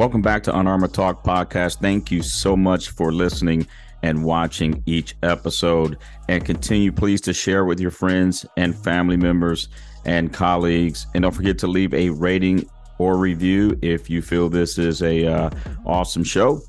Welcome 0.00 0.22
back 0.22 0.42
to 0.44 0.58
Unarmored 0.58 0.94
Talk 0.94 1.22
Podcast. 1.22 1.82
Thank 1.82 2.10
you 2.10 2.22
so 2.22 2.56
much 2.56 2.88
for 2.88 3.12
listening 3.12 3.66
and 4.02 4.24
watching 4.24 4.82
each 4.86 5.14
episode. 5.22 5.98
And 6.26 6.42
continue, 6.42 6.90
please, 6.90 7.20
to 7.20 7.34
share 7.34 7.66
with 7.66 7.78
your 7.78 7.90
friends 7.90 8.46
and 8.56 8.74
family 8.74 9.18
members 9.18 9.68
and 10.06 10.32
colleagues. 10.32 11.06
And 11.14 11.20
don't 11.20 11.32
forget 11.32 11.58
to 11.58 11.66
leave 11.66 11.92
a 11.92 12.08
rating 12.08 12.66
or 12.96 13.18
review 13.18 13.78
if 13.82 14.08
you 14.08 14.22
feel 14.22 14.48
this 14.48 14.78
is 14.78 15.02
a 15.02 15.26
uh, 15.26 15.50
awesome 15.84 16.24
show. 16.24 16.62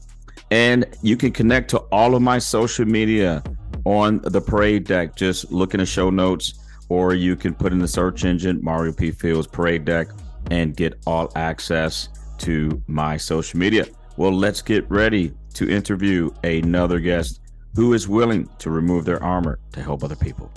And 0.51 0.85
you 1.01 1.15
can 1.15 1.31
connect 1.31 1.69
to 1.69 1.77
all 1.89 2.15
of 2.15 2.21
my 2.21 2.37
social 2.37 2.83
media 2.83 3.41
on 3.85 4.19
the 4.23 4.41
parade 4.41 4.83
deck. 4.83 5.15
Just 5.15 5.53
look 5.53 5.73
in 5.73 5.79
the 5.79 5.85
show 5.85 6.09
notes, 6.09 6.55
or 6.89 7.13
you 7.13 7.37
can 7.37 7.53
put 7.53 7.71
in 7.71 7.79
the 7.79 7.87
search 7.87 8.25
engine 8.25 8.59
Mario 8.61 8.91
P. 8.91 9.09
Fields 9.09 9.47
Parade 9.47 9.85
Deck 9.85 10.09
and 10.49 10.75
get 10.75 10.99
all 11.07 11.31
access 11.37 12.09
to 12.41 12.81
my 12.87 13.17
social 13.17 13.59
media. 13.59 13.85
Well, 14.17 14.33
let's 14.33 14.61
get 14.61 14.89
ready 14.89 15.33
to 15.53 15.69
interview 15.69 16.29
another 16.43 16.99
guest 16.99 17.39
who 17.75 17.93
is 17.93 18.07
willing 18.07 18.49
to 18.59 18.69
remove 18.69 19.05
their 19.05 19.23
armor 19.23 19.59
to 19.71 19.81
help 19.81 20.03
other 20.03 20.15
people. 20.15 20.51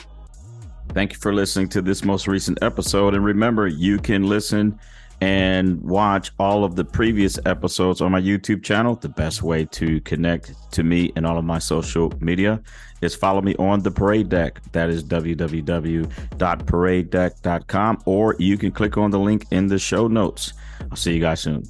Thank 0.90 1.12
you 1.12 1.18
for 1.18 1.32
listening 1.32 1.68
to 1.70 1.82
this 1.82 2.04
most 2.04 2.28
recent 2.28 2.58
episode. 2.62 3.14
And 3.14 3.24
remember, 3.24 3.66
you 3.66 3.98
can 3.98 4.24
listen 4.28 4.78
and 5.24 5.80
watch 5.80 6.30
all 6.38 6.64
of 6.64 6.76
the 6.76 6.84
previous 6.84 7.38
episodes 7.46 8.02
on 8.02 8.12
my 8.12 8.20
YouTube 8.20 8.62
channel. 8.62 8.94
The 8.94 9.08
best 9.08 9.42
way 9.42 9.64
to 9.64 10.02
connect 10.02 10.70
to 10.72 10.82
me 10.82 11.14
and 11.16 11.24
all 11.24 11.38
of 11.38 11.46
my 11.46 11.58
social 11.58 12.12
media 12.20 12.60
is 13.00 13.14
follow 13.14 13.40
me 13.40 13.54
on 13.54 13.80
the 13.80 13.90
parade 13.90 14.28
deck. 14.28 14.60
That 14.72 14.90
is 14.90 15.02
www.paradedeck.com, 15.02 18.02
or 18.04 18.36
you 18.38 18.58
can 18.58 18.70
click 18.70 18.98
on 18.98 19.10
the 19.10 19.18
link 19.18 19.46
in 19.50 19.66
the 19.66 19.78
show 19.78 20.08
notes. 20.08 20.52
I'll 20.90 20.96
see 20.98 21.14
you 21.14 21.20
guys 21.20 21.40
soon. 21.40 21.62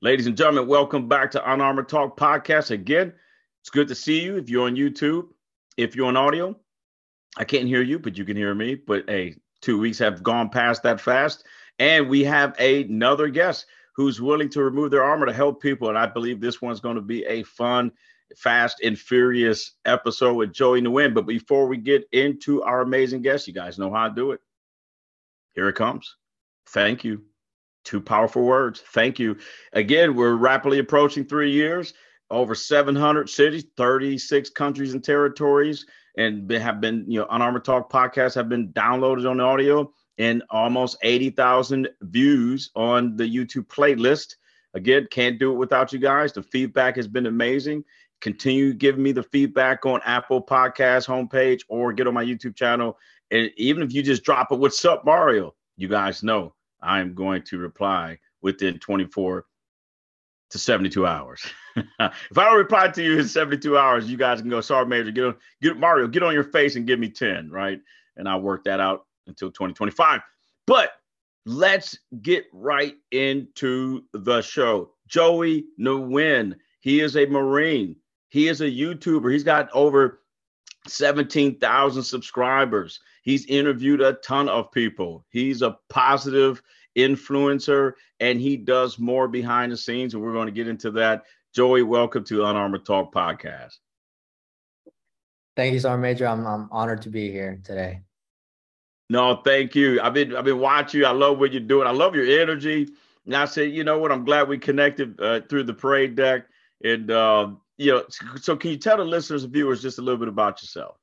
Ladies 0.00 0.28
and 0.28 0.36
gentlemen, 0.36 0.68
welcome 0.68 1.08
back 1.08 1.32
to 1.32 1.52
Unarmored 1.52 1.88
Talk 1.88 2.16
Podcast. 2.16 2.70
Again, 2.70 3.12
it's 3.62 3.70
good 3.70 3.88
to 3.88 3.96
see 3.96 4.22
you 4.22 4.36
if 4.36 4.48
you're 4.48 4.66
on 4.66 4.76
YouTube. 4.76 5.24
If 5.76 5.96
you're 5.96 6.06
on 6.06 6.16
audio, 6.16 6.54
I 7.36 7.42
can't 7.42 7.66
hear 7.66 7.82
you, 7.82 7.98
but 7.98 8.16
you 8.16 8.24
can 8.24 8.36
hear 8.36 8.54
me. 8.54 8.76
But 8.76 9.06
hey, 9.08 9.34
two 9.60 9.80
weeks 9.80 9.98
have 9.98 10.22
gone 10.22 10.50
past 10.50 10.84
that 10.84 11.00
fast. 11.00 11.42
And 11.78 12.08
we 12.08 12.24
have 12.24 12.58
another 12.58 13.28
guest 13.28 13.66
who's 13.94 14.20
willing 14.20 14.48
to 14.50 14.62
remove 14.62 14.90
their 14.90 15.04
armor 15.04 15.26
to 15.26 15.32
help 15.32 15.60
people. 15.60 15.88
And 15.88 15.98
I 15.98 16.06
believe 16.06 16.40
this 16.40 16.60
one's 16.60 16.80
going 16.80 16.96
to 16.96 17.02
be 17.02 17.24
a 17.24 17.42
fun, 17.44 17.90
fast, 18.36 18.80
and 18.82 18.98
furious 18.98 19.72
episode 19.84 20.34
with 20.34 20.52
Joey 20.52 20.82
Nguyen. 20.82 21.14
But 21.14 21.26
before 21.26 21.66
we 21.66 21.78
get 21.78 22.04
into 22.12 22.62
our 22.62 22.82
amazing 22.82 23.22
guest, 23.22 23.46
you 23.46 23.54
guys 23.54 23.78
know 23.78 23.92
how 23.92 24.08
to 24.08 24.14
do 24.14 24.32
it. 24.32 24.40
Here 25.54 25.68
it 25.68 25.74
comes. 25.74 26.16
Thank 26.68 27.04
you. 27.04 27.24
Two 27.84 28.00
powerful 28.00 28.42
words. 28.42 28.82
Thank 28.92 29.18
you. 29.18 29.36
Again, 29.72 30.14
we're 30.14 30.34
rapidly 30.34 30.78
approaching 30.78 31.24
three 31.24 31.52
years, 31.52 31.94
over 32.30 32.54
700 32.54 33.30
cities, 33.30 33.64
36 33.76 34.50
countries 34.50 34.92
and 34.92 35.02
territories, 35.02 35.86
and 36.18 36.50
have 36.50 36.80
been, 36.80 37.04
you 37.06 37.20
know, 37.20 37.26
Unarmored 37.30 37.64
Talk 37.64 37.90
podcasts 37.90 38.34
have 38.34 38.48
been 38.48 38.72
downloaded 38.72 39.30
on 39.30 39.36
the 39.36 39.44
audio 39.44 39.92
and 40.18 40.42
almost 40.50 40.96
80,000 41.02 41.88
views 42.02 42.70
on 42.74 43.16
the 43.16 43.24
YouTube 43.24 43.66
playlist. 43.66 44.36
Again, 44.74 45.06
can't 45.10 45.38
do 45.38 45.52
it 45.52 45.56
without 45.56 45.92
you 45.92 45.98
guys. 45.98 46.32
The 46.32 46.42
feedback 46.42 46.96
has 46.96 47.08
been 47.08 47.26
amazing. 47.26 47.84
Continue 48.20 48.72
giving 48.72 49.02
me 49.02 49.12
the 49.12 49.22
feedback 49.22 49.84
on 49.84 50.00
Apple 50.04 50.42
Podcast 50.42 51.06
homepage 51.06 51.62
or 51.68 51.92
get 51.92 52.06
on 52.06 52.14
my 52.14 52.24
YouTube 52.24 52.56
channel. 52.56 52.98
And 53.30 53.50
even 53.56 53.82
if 53.82 53.92
you 53.92 54.02
just 54.02 54.24
drop 54.24 54.52
it, 54.52 54.58
what's 54.58 54.84
up, 54.84 55.04
Mario? 55.04 55.54
You 55.76 55.88
guys 55.88 56.22
know 56.22 56.54
I'm 56.80 57.14
going 57.14 57.42
to 57.44 57.58
reply 57.58 58.18
within 58.40 58.78
24 58.78 59.44
to 60.50 60.58
72 60.58 61.06
hours. 61.06 61.44
if 61.76 61.88
I 61.98 62.44
don't 62.44 62.56
reply 62.56 62.88
to 62.88 63.02
you 63.02 63.18
in 63.18 63.28
72 63.28 63.76
hours, 63.76 64.10
you 64.10 64.16
guys 64.16 64.40
can 64.40 64.48
go, 64.48 64.60
sorry, 64.60 64.86
Major, 64.86 65.10
get 65.10 65.24
on, 65.24 65.36
get 65.60 65.76
Mario, 65.78 66.06
get 66.06 66.22
on 66.22 66.32
your 66.32 66.44
face 66.44 66.76
and 66.76 66.86
give 66.86 66.98
me 66.98 67.10
10, 67.10 67.50
right? 67.50 67.80
And 68.16 68.28
I'll 68.28 68.40
work 68.40 68.64
that 68.64 68.80
out 68.80 69.06
until 69.26 69.50
2025. 69.50 70.20
But 70.66 70.92
let's 71.44 71.98
get 72.22 72.46
right 72.52 72.94
into 73.12 74.04
the 74.12 74.42
show. 74.42 74.92
Joey 75.06 75.66
Nguyen, 75.80 76.56
he 76.80 77.00
is 77.00 77.16
a 77.16 77.26
Marine. 77.26 77.96
He 78.28 78.48
is 78.48 78.60
a 78.60 78.70
YouTuber. 78.70 79.32
He's 79.32 79.44
got 79.44 79.70
over 79.72 80.20
17,000 80.88 82.02
subscribers. 82.02 83.00
He's 83.22 83.46
interviewed 83.46 84.00
a 84.00 84.14
ton 84.14 84.48
of 84.48 84.70
people. 84.72 85.24
He's 85.30 85.62
a 85.62 85.78
positive 85.88 86.62
influencer 86.96 87.92
and 88.20 88.40
he 88.40 88.56
does 88.56 88.98
more 88.98 89.28
behind 89.28 89.72
the 89.72 89.76
scenes. 89.76 90.14
And 90.14 90.22
we're 90.22 90.32
going 90.32 90.46
to 90.46 90.52
get 90.52 90.68
into 90.68 90.90
that. 90.92 91.24
Joey, 91.54 91.82
welcome 91.82 92.24
to 92.24 92.44
Unarmored 92.44 92.84
Talk 92.84 93.14
Podcast. 93.14 93.74
Thank 95.56 95.72
you, 95.72 95.80
Sergeant 95.80 96.02
Major. 96.02 96.26
I'm, 96.26 96.46
I'm 96.46 96.68
honored 96.70 97.02
to 97.02 97.08
be 97.08 97.30
here 97.30 97.60
today. 97.64 98.02
No, 99.08 99.36
thank 99.44 99.74
you. 99.74 100.00
I've 100.00 100.14
been 100.14 100.34
I've 100.34 100.44
been 100.44 100.58
watching 100.58 101.00
you. 101.00 101.06
I 101.06 101.12
love 101.12 101.38
what 101.38 101.52
you're 101.52 101.60
doing. 101.60 101.86
I 101.86 101.92
love 101.92 102.14
your 102.14 102.40
energy. 102.40 102.88
And 103.24 103.34
I 103.34 103.44
said, 103.44 103.72
you 103.72 103.84
know 103.84 103.98
what? 103.98 104.12
I'm 104.12 104.24
glad 104.24 104.48
we 104.48 104.58
connected 104.58 105.20
uh, 105.20 105.40
through 105.48 105.64
the 105.64 105.74
parade 105.74 106.16
deck. 106.16 106.46
And 106.82 107.10
uh, 107.10 107.50
you 107.78 107.92
know, 107.92 108.04
so 108.40 108.56
can 108.56 108.70
you 108.70 108.76
tell 108.76 108.96
the 108.96 109.04
listeners 109.04 109.44
and 109.44 109.52
viewers 109.52 109.82
just 109.82 109.98
a 109.98 110.02
little 110.02 110.18
bit 110.18 110.28
about 110.28 110.62
yourself? 110.62 110.96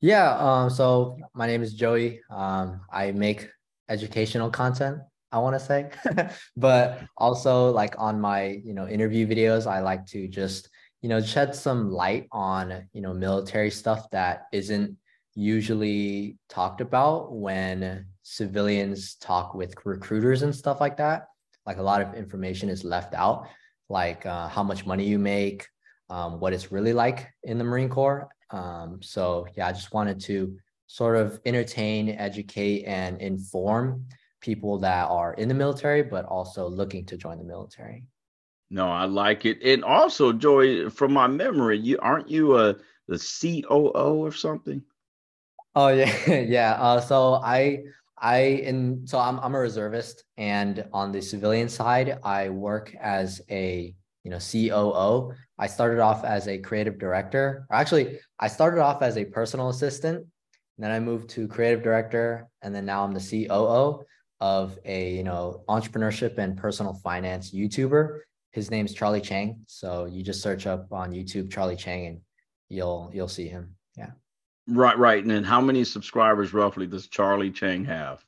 Yeah. 0.00 0.36
Um, 0.38 0.70
so 0.70 1.18
my 1.34 1.46
name 1.46 1.62
is 1.62 1.74
Joey. 1.74 2.20
Um, 2.30 2.80
I 2.92 3.12
make 3.12 3.48
educational 3.88 4.50
content. 4.50 4.98
I 5.30 5.38
want 5.38 5.58
to 5.58 5.60
say, 5.60 5.90
but 6.56 7.02
also 7.16 7.70
like 7.70 7.94
on 7.98 8.20
my 8.20 8.60
you 8.64 8.74
know 8.74 8.88
interview 8.88 9.26
videos, 9.26 9.66
I 9.66 9.80
like 9.80 10.06
to 10.06 10.28
just 10.28 10.70
you 11.02 11.08
know 11.08 11.20
shed 11.20 11.54
some 11.54 11.90
light 11.90 12.28
on 12.32 12.88
you 12.92 13.00
know 13.00 13.12
military 13.12 13.70
stuff 13.70 14.10
that 14.10 14.46
isn't 14.52 14.96
usually 15.34 16.38
talked 16.48 16.80
about 16.80 17.32
when 17.32 18.06
civilians 18.22 19.16
talk 19.16 19.54
with 19.54 19.74
recruiters 19.84 20.42
and 20.42 20.54
stuff 20.54 20.80
like 20.80 20.96
that. 20.96 21.28
Like 21.66 21.78
a 21.78 21.82
lot 21.82 22.02
of 22.02 22.14
information 22.14 22.68
is 22.68 22.84
left 22.84 23.14
out, 23.14 23.48
like 23.88 24.26
uh, 24.26 24.48
how 24.48 24.62
much 24.62 24.86
money 24.86 25.04
you 25.04 25.18
make, 25.18 25.66
um, 26.10 26.40
what 26.40 26.52
it's 26.52 26.70
really 26.70 26.92
like 26.92 27.28
in 27.42 27.58
the 27.58 27.64
Marine 27.64 27.88
Corps. 27.88 28.28
Um, 28.50 29.00
so, 29.02 29.46
yeah, 29.56 29.66
I 29.66 29.72
just 29.72 29.92
wanted 29.92 30.20
to 30.22 30.56
sort 30.86 31.16
of 31.16 31.40
entertain, 31.44 32.10
educate, 32.10 32.84
and 32.84 33.20
inform 33.20 34.06
people 34.40 34.78
that 34.78 35.08
are 35.10 35.32
in 35.34 35.48
the 35.48 35.54
military, 35.54 36.02
but 36.02 36.26
also 36.26 36.68
looking 36.68 37.06
to 37.06 37.16
join 37.16 37.38
the 37.38 37.44
military. 37.44 38.04
No, 38.70 38.88
I 38.88 39.04
like 39.06 39.46
it. 39.46 39.62
And 39.62 39.82
also, 39.82 40.32
Joey, 40.32 40.90
from 40.90 41.12
my 41.12 41.26
memory, 41.26 41.78
you 41.78 41.98
aren't 42.00 42.28
you 42.28 42.58
a 42.58 42.76
the 43.08 43.18
COO 43.18 44.24
or 44.24 44.32
something? 44.32 44.82
Oh 45.74 45.88
yeah, 45.88 46.26
yeah. 46.40 46.72
Uh, 46.74 47.00
so 47.00 47.34
I 47.34 47.82
I 48.18 48.38
in 48.38 49.06
so 49.06 49.18
I'm 49.18 49.38
I'm 49.40 49.54
a 49.54 49.60
reservist, 49.60 50.24
and 50.36 50.84
on 50.92 51.12
the 51.12 51.20
civilian 51.20 51.68
side, 51.68 52.18
I 52.22 52.48
work 52.50 52.94
as 53.00 53.40
a 53.50 53.94
you 54.22 54.30
know 54.30 54.38
COO. 54.38 55.32
I 55.58 55.66
started 55.66 56.00
off 56.00 56.24
as 56.24 56.48
a 56.48 56.58
creative 56.58 56.98
director. 56.98 57.66
Actually, 57.70 58.18
I 58.38 58.48
started 58.48 58.80
off 58.80 59.02
as 59.02 59.16
a 59.16 59.24
personal 59.24 59.68
assistant, 59.68 60.26
then 60.78 60.90
I 60.90 61.00
moved 61.00 61.30
to 61.30 61.48
creative 61.48 61.82
director, 61.82 62.48
and 62.62 62.74
then 62.74 62.84
now 62.86 63.04
I'm 63.04 63.14
the 63.14 63.46
COO 63.48 64.04
of 64.40 64.78
a 64.84 65.12
you 65.12 65.24
know 65.24 65.64
entrepreneurship 65.68 66.38
and 66.38 66.56
personal 66.56 66.94
finance 66.94 67.52
YouTuber. 67.52 68.20
His 68.52 68.70
name's 68.70 68.94
Charlie 68.94 69.20
Chang. 69.20 69.64
So 69.66 70.04
you 70.04 70.22
just 70.22 70.40
search 70.40 70.66
up 70.68 70.92
on 70.92 71.12
YouTube 71.12 71.50
Charlie 71.50 71.76
Chang, 71.76 72.06
and 72.06 72.20
you'll 72.68 73.10
you'll 73.12 73.28
see 73.28 73.48
him. 73.48 73.74
Yeah. 73.96 74.10
Right, 74.66 74.98
right. 74.98 75.22
And 75.22 75.30
then 75.30 75.44
how 75.44 75.60
many 75.60 75.84
subscribers 75.84 76.54
roughly 76.54 76.86
does 76.86 77.08
Charlie 77.08 77.50
Chang 77.50 77.84
have? 77.84 78.24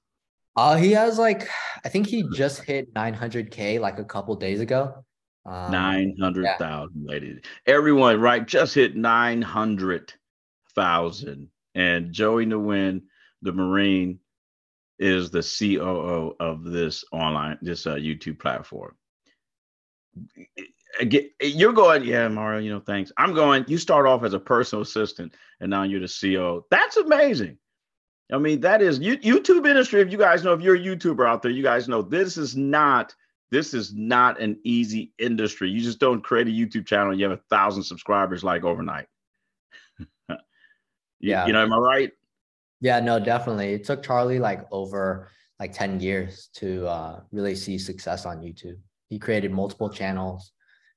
Uh, 0.57 0.77
he 0.77 0.93
has 0.93 1.19
like 1.19 1.49
I 1.85 1.89
think 1.89 2.07
he 2.07 2.23
just 2.35 2.63
hit 2.63 2.95
900k 2.95 3.81
like 3.81 3.99
a 3.99 4.05
couple 4.05 4.37
days 4.37 4.61
ago. 4.61 5.05
Um, 5.45 5.71
900,000, 5.71 6.59
yeah. 6.59 7.13
ladies. 7.13 7.41
Everyone, 7.67 8.19
right, 8.21 8.47
just 8.47 8.75
hit 8.75 8.97
900,000. 8.97 11.51
And 11.77 12.13
Joey 12.13 12.47
Nguyen, 12.47 13.03
the 13.43 13.53
Marine, 13.53 14.19
is 14.99 15.31
the 15.31 15.43
COO 15.43 16.35
of 16.41 16.65
this 16.65 17.05
online, 17.13 17.59
this 17.63 17.87
uh, 17.87 17.95
YouTube 17.95 18.41
platform 18.41 18.97
you're 21.41 21.73
going, 21.73 22.05
yeah, 22.05 22.29
Mario, 22.29 22.61
you 22.61 22.71
know, 22.71 22.81
thanks. 22.81 23.13
I'm 23.17 23.35
going, 23.35 23.65
you 23.69 23.79
start 23.79 24.07
off 24.07 24.25
as 24.25 24.35
a 24.35 24.41
personal 24.41 24.83
assistant 24.83 25.35
and 25.61 25.71
now 25.71 25.83
you're 25.83 26.01
the 26.01 26.07
CEO. 26.07 26.63
That's 26.71 26.97
amazing. 26.97 27.59
I 28.33 28.39
mean, 28.39 28.61
that 28.61 28.83
is 28.83 28.99
YouTube 28.99 29.69
industry. 29.69 30.01
If 30.01 30.11
you 30.11 30.19
guys 30.19 30.43
know, 30.43 30.53
if 30.53 30.61
you're 30.61 30.75
a 30.75 30.79
YouTuber 30.79 31.29
out 31.29 31.43
there, 31.43 31.53
you 31.53 31.63
guys 31.63 31.89
know 31.89 32.03
this 32.03 32.37
is 32.37 32.57
not 32.57 33.15
this 33.53 33.75
is 33.75 33.95
not 33.95 34.41
an 34.41 34.59
easy 34.65 35.13
industry. 35.19 35.71
You 35.71 35.81
just 35.81 36.01
don't 36.01 36.23
create 36.23 36.49
a 36.49 36.51
YouTube 36.51 36.87
channel 36.87 37.13
and 37.13 37.21
you 37.21 37.29
have 37.29 37.39
a 37.39 37.43
thousand 37.49 37.85
subscribers 37.85 38.43
like 38.43 38.65
overnight. 38.65 39.07
yeah, 41.21 41.47
you 41.47 41.53
know, 41.53 41.63
am 41.63 41.73
I 41.73 41.79
right? 41.79 42.13
Yeah, 42.81 42.99
no, 43.01 43.21
definitely. 43.21 43.75
It 43.75 43.85
took 43.85 44.03
Charlie 44.03 44.41
like 44.41 44.67
over 44.73 45.31
like 45.61 45.73
10 45.73 46.01
years 46.01 46.49
to 46.55 46.87
uh, 46.87 47.21
really 47.31 47.55
see 47.55 47.79
success 47.79 48.27
on 48.27 48.41
YouTube. 48.41 48.79
he 49.09 49.19
created 49.19 49.53
multiple 49.53 49.89
channels, 49.89 50.53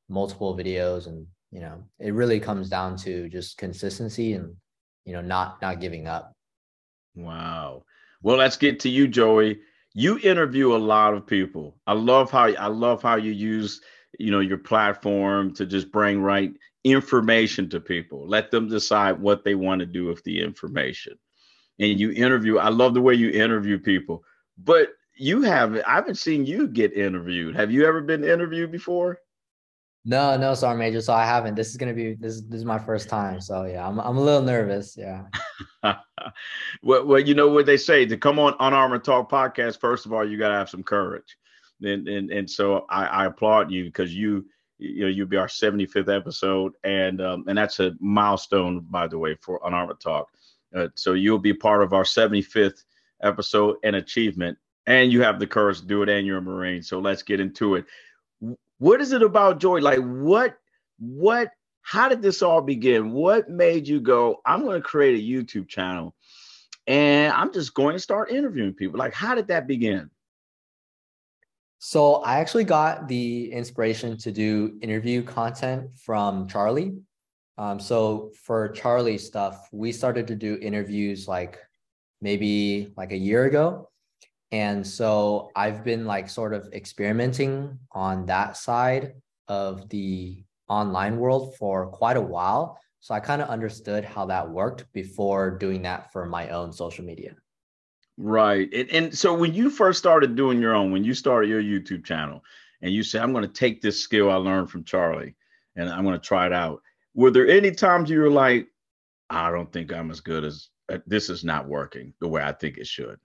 multiple 0.10 0.58
videos, 0.58 1.08
and 1.08 1.26
you 1.52 1.62
know, 1.62 1.84
it 2.00 2.14
really 2.14 2.40
comes 2.40 2.70
down 2.70 2.98
to 2.98 3.30
just 3.30 3.58
consistency 3.58 4.34
and 4.34 4.56
you 5.06 5.14
know, 5.14 5.22
not 5.22 5.62
not 5.62 5.80
giving 5.80 6.08
up. 6.08 6.34
Wow. 7.16 7.84
Well, 8.22 8.38
let's 8.38 8.58
get 8.58 8.80
to 8.82 8.90
you, 8.90 9.08
Joey. 9.08 9.60
You 9.94 10.20
interview 10.20 10.76
a 10.76 10.78
lot 10.78 11.14
of 11.14 11.26
people. 11.26 11.80
I 11.88 11.94
love 11.94 12.32
how 12.32 12.48
I 12.48 12.68
love 12.68 13.02
how 13.02 13.16
you 13.16 13.32
use, 13.32 13.82
you 14.20 14.32
know, 14.32 14.40
your 14.40 14.58
platform 14.58 15.54
to 15.56 15.66
just 15.66 15.92
bring 15.92 16.22
right 16.22 16.52
information 16.84 17.70
to 17.70 17.80
people. 17.80 18.28
Let 18.28 18.52
them 18.52 18.68
decide 18.68 19.20
what 19.20 19.44
they 19.44 19.56
want 19.56 19.80
to 19.80 19.86
do 19.86 20.06
with 20.06 20.24
the 20.24 20.42
information. 20.42 21.18
And 21.80 22.00
you 22.00 22.12
interview. 22.12 22.58
I 22.58 22.70
love 22.70 22.94
the 22.94 23.02
way 23.02 23.16
you 23.16 23.30
interview 23.30 23.80
people. 23.80 24.24
But 24.58 24.90
you 25.16 25.42
have 25.42 25.76
I 25.88 25.96
haven't 25.96 26.20
seen 26.20 26.46
you 26.46 26.68
get 26.68 26.94
interviewed. 26.94 27.56
Have 27.56 27.72
you 27.72 27.86
ever 27.86 28.02
been 28.02 28.24
interviewed 28.24 28.72
before? 28.72 29.20
No, 30.06 30.38
no, 30.38 30.54
sorry, 30.54 30.78
Major. 30.78 31.02
So 31.02 31.14
I 31.14 31.26
haven't. 31.26 31.56
This 31.56 31.70
is 31.70 31.78
gonna 31.78 31.94
be 31.94 32.14
this. 32.14 32.42
This 32.42 32.60
is 32.60 32.66
my 32.66 32.80
first 32.80 33.10
time. 33.10 33.42
So 33.42 33.66
yeah, 33.66 33.86
I'm 33.88 34.00
I'm 34.00 34.18
a 34.18 34.22
little 34.22 34.42
nervous. 34.42 34.96
Yeah. 34.98 35.26
well, 36.82 37.06
well, 37.06 37.20
you 37.20 37.34
know 37.34 37.50
what 37.50 37.66
they 37.66 37.78
say 37.78 38.06
to 38.06 38.18
come 38.18 38.40
on 38.40 38.56
Unarmored 38.60 39.04
Talk 39.04 39.30
podcast. 39.30 39.80
First 39.80 40.06
of 40.06 40.14
all, 40.14 40.28
you 40.28 40.38
gotta 40.38 40.56
have 40.56 40.70
some 40.70 40.84
courage, 40.84 41.38
and 41.82 42.08
and 42.08 42.32
and 42.32 42.50
so 42.50 42.86
I, 42.90 43.06
I 43.06 43.26
applaud 43.26 43.72
you 43.72 43.86
because 43.86 44.16
you 44.16 44.46
you 44.78 45.02
know 45.02 45.10
you'll 45.10 45.28
be 45.28 45.38
our 45.38 45.48
75th 45.48 46.16
episode, 46.16 46.74
and 46.84 47.22
um, 47.22 47.44
and 47.48 47.58
that's 47.58 47.80
a 47.82 47.94
milestone 48.00 48.80
by 48.90 49.08
the 49.08 49.20
way 49.20 49.36
for 49.42 49.60
Unarmored 49.66 50.00
Talk. 50.00 50.30
Uh, 50.74 50.88
so 50.96 51.14
you'll 51.14 51.40
be 51.40 51.54
part 51.54 51.84
of 51.84 51.94
our 51.94 52.04
75th 52.04 52.84
episode 53.22 53.76
and 53.84 53.98
achievement, 53.98 54.58
and 54.88 55.12
you 55.12 55.22
have 55.22 55.40
the 55.40 55.48
courage 55.48 55.82
to 55.82 55.86
do 55.86 56.04
it, 56.04 56.10
and 56.10 56.26
you're 56.26 56.38
a 56.38 56.42
Marine. 56.42 56.82
So 56.82 57.00
let's 57.00 57.22
get 57.24 57.42
into 57.42 57.76
it. 57.76 57.86
What 58.80 59.02
is 59.02 59.12
it 59.12 59.22
about 59.22 59.60
Joey? 59.60 59.82
Like 59.82 60.00
what 60.00 60.58
what 61.00 61.52
how 61.82 62.10
did 62.10 62.22
this 62.22 62.42
all 62.42 62.62
begin? 62.62 63.12
What 63.12 63.50
made 63.50 63.88
you 63.88 64.00
go, 64.00 64.42
I'm 64.46 64.64
going 64.64 64.82
to 64.82 64.88
create 64.88 65.20
a 65.20 65.28
YouTube 65.28 65.68
channel 65.68 66.16
and 66.88 67.34
I'm 67.34 67.54
just 67.54 67.74
going 67.74 67.94
to 67.94 68.00
start 68.00 68.32
interviewing 68.32 68.74
people? 68.74 69.00
Like 69.00 69.14
how 69.14 69.36
did 69.36 69.48
that 69.48 69.68
begin? 69.68 70.10
So 71.80 72.16
I 72.16 72.40
actually 72.40 72.66
got 72.66 73.08
the 73.08 73.52
inspiration 73.52 74.18
to 74.18 74.32
do 74.32 74.78
interview 74.82 75.24
content 75.24 75.92
from 75.98 76.48
Charlie. 76.48 76.98
Um, 77.58 77.80
so 77.80 78.32
for 78.44 78.70
Charlie 78.70 79.18
stuff, 79.18 79.68
we 79.72 79.92
started 79.92 80.28
to 80.28 80.36
do 80.36 80.58
interviews 80.62 81.28
like 81.28 81.58
maybe 82.22 82.94
like 82.98 83.12
a 83.12 83.18
year 83.18 83.46
ago. 83.46 83.90
And 84.52 84.86
so 84.86 85.52
I've 85.56 85.84
been 85.84 86.06
like 86.06 86.30
sort 86.30 86.54
of 86.54 86.70
experimenting 86.74 87.78
on 87.92 88.26
that 88.26 88.58
side 88.58 89.14
of 89.48 89.90
the 89.90 90.44
online 90.68 91.18
world 91.18 91.56
for 91.58 91.88
quite 91.88 92.18
a 92.18 92.22
while. 92.22 92.80
So 93.00 93.14
I 93.14 93.20
kind 93.20 93.42
of 93.42 93.50
understood 93.50 94.04
how 94.04 94.26
that 94.26 94.50
worked 94.50 94.92
before 94.92 95.52
doing 95.52 95.82
that 95.84 96.12
for 96.12 96.26
my 96.26 96.50
own 96.50 96.74
social 96.74 97.06
media. 97.06 97.36
Right. 98.18 98.68
And, 98.74 98.90
and 98.92 99.18
so 99.18 99.34
when 99.34 99.54
you 99.54 99.70
first 99.70 100.00
started 100.00 100.36
doing 100.36 100.60
your 100.60 100.76
own, 100.76 100.92
when 100.92 101.04
you 101.04 101.14
started 101.14 101.50
your 101.50 101.64
YouTube 101.64 102.04
channel 102.04 102.44
and 102.82 102.94
you 102.94 103.04
said, 103.04 103.22
I'm 103.22 103.32
going 103.32 103.48
to 103.48 103.54
take 103.54 103.82
this 103.82 104.02
skill 104.02 104.30
I 104.30 104.36
learned 104.36 104.70
from 104.70 104.84
Charlie 104.84 105.36
and 105.76 105.90
I'm 105.90 106.04
going 106.04 106.20
to 106.20 106.26
try 106.26 106.46
it 106.46 106.54
out. 106.54 106.82
Were 107.14 107.32
there 107.32 107.48
any 107.48 107.72
times 107.72 108.10
you 108.10 108.20
were 108.20 108.30
like, 108.30 108.68
I 109.30 109.52
don't 109.52 109.72
think 109.72 109.94
I'm 109.94 110.12
as 110.12 110.20
good 110.20 110.44
as 110.44 110.70
uh, 110.92 110.98
this 111.06 111.30
is 111.30 111.44
not 111.44 111.68
working 111.68 112.14
the 112.20 112.28
way 112.28 112.44
I 112.44 112.52
think 112.52 112.78
it 112.78 112.88
should? 112.88 113.20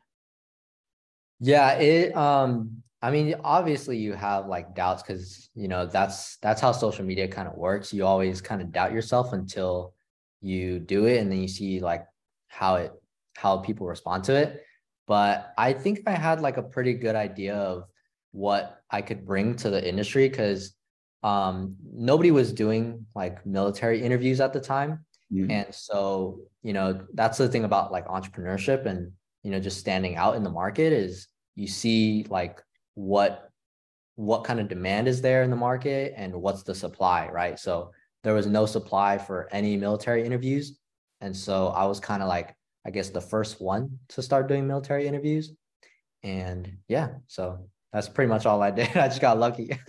Yeah, 1.45 1.73
it 1.75 2.17
um 2.17 2.83
I 3.03 3.11
mean 3.11 3.35
obviously 3.45 3.99
you 3.99 4.15
have 4.15 4.47
like 4.47 4.75
doubts 4.75 5.03
cuz 5.03 5.51
you 5.55 5.69
know 5.69 5.85
that's 5.85 6.39
that's 6.39 6.61
how 6.61 6.73
social 6.73 7.05
media 7.05 7.29
kind 7.29 7.47
of 7.47 7.55
works. 7.55 7.93
You 7.93 8.07
always 8.07 8.41
kind 8.41 8.63
of 8.63 8.73
doubt 8.73 8.93
yourself 8.93 9.33
until 9.35 9.93
you 10.41 10.79
do 10.79 11.05
it 11.07 11.19
and 11.21 11.31
then 11.31 11.41
you 11.41 11.49
see 11.49 11.81
like 11.81 12.07
how 12.49 12.77
it 12.77 12.93
how 13.37 13.59
people 13.59 13.87
respond 13.87 14.25
to 14.25 14.35
it. 14.35 14.63
But 15.07 15.53
I 15.59 15.75
think 15.75 16.01
I 16.07 16.13
had 16.13 16.41
like 16.41 16.57
a 16.57 16.63
pretty 16.63 16.95
good 16.95 17.15
idea 17.15 17.55
of 17.55 17.85
what 18.33 18.81
I 18.91 19.03
could 19.03 19.27
bring 19.27 19.55
to 19.57 19.69
the 19.69 19.87
industry 19.87 20.31
cuz 20.31 20.73
um 21.23 21.77
nobody 21.93 22.31
was 22.31 22.55
doing 22.55 23.07
like 23.15 23.45
military 23.45 24.01
interviews 24.03 24.41
at 24.41 24.55
the 24.55 24.61
time. 24.61 25.05
Mm-hmm. 25.31 25.51
And 25.51 25.75
so, 25.75 26.41
you 26.63 26.73
know, 26.73 27.07
that's 27.13 27.37
the 27.37 27.49
thing 27.49 27.65
about 27.65 27.93
like 27.93 28.07
entrepreneurship 28.09 28.87
and 28.87 29.13
you 29.43 29.51
know 29.51 29.61
just 29.61 29.79
standing 29.79 30.17
out 30.17 30.37
in 30.37 30.43
the 30.43 30.51
market 30.51 30.91
is 30.93 31.29
you 31.55 31.67
see 31.67 32.27
like 32.29 32.63
what 32.95 33.51
what 34.17 34.45
kind 34.45 34.61
of 34.61 34.69
demand 34.69 35.09
is 35.09 35.21
there 35.21 35.43
in 35.43 35.51
the 35.51 35.57
market 35.57 36.15
and 36.17 36.35
what's 36.35 36.63
the 36.63 36.75
supply 36.75 37.29
right? 37.29 37.59
So 37.59 37.93
there 38.23 38.35
was 38.35 38.47
no 38.47 38.65
supply 38.65 39.19
for 39.19 39.49
any 39.53 39.77
military 39.77 40.25
interviews. 40.25 40.79
And 41.21 41.37
so 41.37 41.69
i 41.69 41.85
was 41.87 42.01
kind 42.01 42.23
of 42.23 42.29
like 42.29 42.55
i 42.87 42.91
guess 42.91 43.09
the 43.09 43.21
first 43.21 43.61
one 43.61 43.99
to 44.09 44.23
start 44.23 44.49
doing 44.49 44.67
military 44.67 45.07
interviews. 45.07 45.53
And 46.23 46.79
yeah 46.89 47.09
so 47.27 47.69
that's 47.93 48.09
pretty 48.09 48.29
much 48.29 48.47
all 48.47 48.63
i 48.63 48.71
did. 48.71 48.89
I 48.97 49.09
just 49.09 49.21
got 49.21 49.39
lucky. 49.39 49.79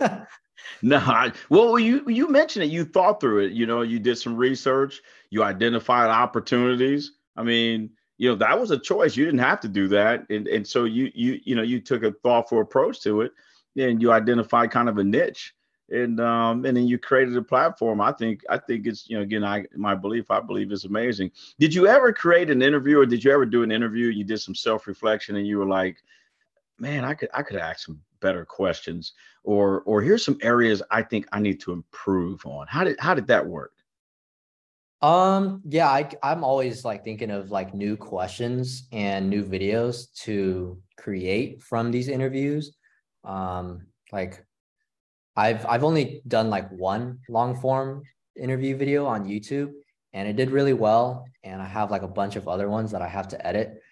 No 0.82 0.96
I, 0.98 1.32
well 1.50 1.78
you 1.78 2.02
you 2.08 2.28
mentioned 2.28 2.64
it. 2.64 2.70
You 2.70 2.84
thought 2.84 3.20
through 3.20 3.44
it. 3.44 3.52
You 3.52 3.66
know 3.66 3.82
you 3.82 3.98
did 3.98 4.16
some 4.16 4.36
research. 4.36 5.00
You 5.30 5.42
identified 5.42 6.08
opportunities. 6.08 7.12
I 7.36 7.42
mean 7.42 7.90
you 8.18 8.28
know 8.30 8.36
that 8.36 8.58
was 8.58 8.70
a 8.70 8.78
choice. 8.78 9.16
You 9.16 9.24
didn't 9.24 9.40
have 9.40 9.60
to 9.60 9.68
do 9.68 9.88
that. 9.88 10.28
And 10.30 10.46
and 10.48 10.66
so 10.66 10.84
you 10.84 11.10
you 11.14 11.40
you 11.44 11.54
know 11.54 11.62
you 11.62 11.80
took 11.80 12.02
a 12.02 12.12
thoughtful 12.12 12.60
approach 12.60 13.00
to 13.02 13.22
it 13.22 13.32
and 13.76 14.00
you 14.00 14.12
identified 14.12 14.70
kind 14.70 14.88
of 14.88 14.98
a 14.98 15.04
niche. 15.04 15.54
And 15.90 16.18
um 16.20 16.64
and 16.64 16.76
then 16.76 16.86
you 16.86 16.98
created 16.98 17.36
a 17.36 17.42
platform. 17.42 18.00
I 18.00 18.12
think 18.12 18.42
i 18.48 18.58
think 18.58 18.86
it's 18.86 19.08
you 19.08 19.16
know 19.16 19.22
again 19.22 19.44
i 19.44 19.64
my 19.76 19.94
belief 19.94 20.30
i 20.30 20.40
believe 20.40 20.72
is 20.72 20.84
amazing. 20.84 21.30
Did 21.58 21.74
you 21.74 21.86
ever 21.86 22.12
create 22.12 22.50
an 22.50 22.62
interview 22.62 22.98
or 22.98 23.06
did 23.06 23.22
you 23.22 23.30
ever 23.32 23.46
do 23.46 23.62
an 23.62 23.70
interview? 23.70 24.06
You 24.08 24.24
did 24.24 24.38
some 24.38 24.54
self-reflection 24.54 25.36
and 25.36 25.46
you 25.46 25.58
were 25.58 25.66
like 25.66 25.98
man 26.78 27.04
i 27.06 27.14
could 27.14 27.30
i 27.32 27.42
could 27.42 27.56
ask 27.56 27.86
some 27.86 27.98
better 28.20 28.44
questions 28.44 29.14
or 29.44 29.80
or 29.82 30.02
here's 30.02 30.22
some 30.22 30.38
areas 30.42 30.82
i 30.90 31.00
think 31.00 31.26
i 31.32 31.40
need 31.40 31.60
to 31.60 31.72
improve 31.72 32.44
on. 32.44 32.66
How 32.68 32.84
did 32.84 32.96
how 32.98 33.14
did 33.14 33.26
that 33.28 33.46
work 33.46 33.75
um, 35.02 35.62
yeah, 35.68 35.88
I 35.88 36.10
I'm 36.22 36.42
always 36.42 36.84
like 36.84 37.04
thinking 37.04 37.30
of 37.30 37.50
like 37.50 37.74
new 37.74 37.96
questions 37.96 38.88
and 38.92 39.28
new 39.28 39.44
videos 39.44 40.12
to 40.22 40.80
create 40.96 41.62
from 41.62 41.90
these 41.90 42.08
interviews. 42.08 42.74
Um, 43.24 43.86
like 44.12 44.44
I've 45.36 45.66
I've 45.66 45.84
only 45.84 46.22
done 46.26 46.48
like 46.48 46.70
one 46.70 47.18
long 47.28 47.60
form 47.60 48.02
interview 48.36 48.76
video 48.76 49.06
on 49.06 49.24
YouTube 49.24 49.72
and 50.12 50.26
it 50.26 50.36
did 50.36 50.50
really 50.50 50.72
well. 50.72 51.26
And 51.44 51.60
I 51.60 51.66
have 51.66 51.90
like 51.90 52.02
a 52.02 52.08
bunch 52.08 52.36
of 52.36 52.48
other 52.48 52.70
ones 52.70 52.90
that 52.92 53.02
I 53.02 53.08
have 53.08 53.28
to 53.28 53.46
edit. 53.46 53.82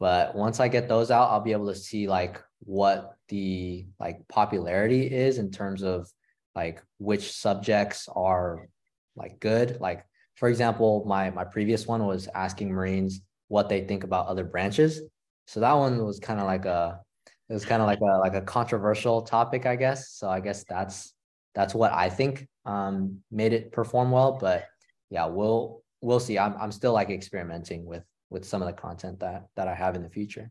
But 0.00 0.34
once 0.34 0.58
I 0.58 0.66
get 0.68 0.88
those 0.88 1.10
out, 1.10 1.30
I'll 1.30 1.40
be 1.40 1.52
able 1.52 1.68
to 1.68 1.74
see 1.74 2.08
like 2.08 2.42
what 2.60 3.16
the 3.28 3.86
like 4.00 4.26
popularity 4.28 5.06
is 5.06 5.38
in 5.38 5.52
terms 5.52 5.82
of 5.82 6.10
like 6.56 6.82
which 6.98 7.32
subjects 7.32 8.08
are 8.14 8.68
like 9.14 9.38
good. 9.38 9.80
Like 9.80 10.04
for 10.38 10.48
example, 10.48 11.04
my 11.06 11.30
my 11.30 11.44
previous 11.44 11.86
one 11.86 12.06
was 12.06 12.28
asking 12.34 12.70
Marines 12.70 13.22
what 13.48 13.68
they 13.68 13.84
think 13.84 14.04
about 14.04 14.28
other 14.28 14.44
branches. 14.44 15.02
So 15.46 15.60
that 15.60 15.72
one 15.72 16.04
was 16.04 16.20
kind 16.20 16.38
of 16.38 16.46
like 16.46 16.64
a 16.64 17.00
it 17.48 17.54
was 17.54 17.64
kind 17.64 17.82
of 17.82 17.86
like 17.86 18.00
a 18.00 18.18
like 18.18 18.34
a 18.34 18.42
controversial 18.42 19.22
topic, 19.22 19.66
I 19.66 19.74
guess. 19.74 20.10
So 20.10 20.28
I 20.28 20.40
guess 20.40 20.64
that's 20.64 21.12
that's 21.54 21.74
what 21.74 21.92
I 21.92 22.08
think 22.08 22.46
um, 22.64 23.18
made 23.32 23.52
it 23.52 23.72
perform 23.72 24.10
well. 24.12 24.38
But 24.40 24.66
yeah, 25.10 25.26
we'll 25.26 25.82
we'll 26.00 26.20
see. 26.20 26.38
I'm 26.38 26.54
I'm 26.60 26.72
still 26.72 26.92
like 26.92 27.10
experimenting 27.10 27.84
with 27.84 28.04
with 28.30 28.44
some 28.44 28.62
of 28.62 28.68
the 28.68 28.74
content 28.74 29.20
that 29.20 29.46
that 29.56 29.66
I 29.66 29.74
have 29.74 29.96
in 29.96 30.02
the 30.02 30.10
future. 30.10 30.50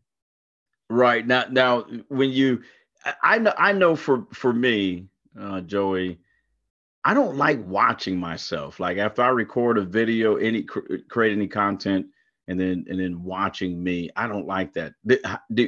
Right 0.90 1.26
now, 1.26 1.44
now 1.50 1.86
when 2.08 2.30
you, 2.30 2.62
I 3.22 3.38
know 3.38 3.54
I 3.56 3.72
know 3.72 3.96
for 3.96 4.26
for 4.32 4.52
me, 4.52 5.06
uh, 5.38 5.60
Joey, 5.62 6.18
I 7.04 7.14
don't 7.14 7.36
like 7.36 7.64
watching 7.66 8.18
myself. 8.18 8.80
Like 8.80 8.98
after 8.98 9.22
I 9.22 9.28
record 9.28 9.78
a 9.78 9.82
video, 9.82 10.36
any 10.36 10.66
uh, 10.74 10.96
create 11.08 11.32
any 11.32 11.48
content, 11.48 12.06
and 12.48 12.58
then 12.60 12.84
and 12.88 12.98
then 13.00 13.22
watching 13.22 13.82
me, 13.82 14.10
I 14.16 14.26
don't 14.26 14.46
like 14.46 14.72
that. 14.74 14.94
Do, 15.06 15.18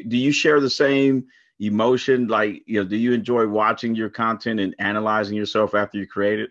do 0.03 0.17
you 0.17 0.33
share 0.33 0.61
the 0.61 0.71
same 0.71 1.27
emotion? 1.61 2.27
Like 2.27 2.63
you 2.67 2.83
know, 2.83 2.89
do 2.89 2.97
you 2.97 3.13
enjoy 3.13 3.47
watching 3.47 3.95
your 3.95 4.11
content 4.11 4.61
and 4.61 4.75
analyzing 4.79 5.37
yourself 5.37 5.75
after 5.75 5.99
you 5.99 6.07
create 6.07 6.41
it? 6.41 6.51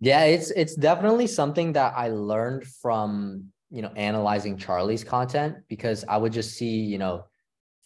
Yeah, 0.00 0.24
it's 0.24 0.50
it's 0.50 0.74
definitely 0.74 1.26
something 1.26 1.72
that 1.74 1.94
I 1.96 2.08
learned 2.08 2.66
from 2.66 3.50
you 3.70 3.82
know 3.82 3.92
analyzing 3.96 4.56
Charlie's 4.56 5.04
content 5.04 5.56
because 5.68 6.04
I 6.08 6.16
would 6.16 6.32
just 6.32 6.54
see 6.54 6.78
you 6.78 6.98
know 6.98 7.24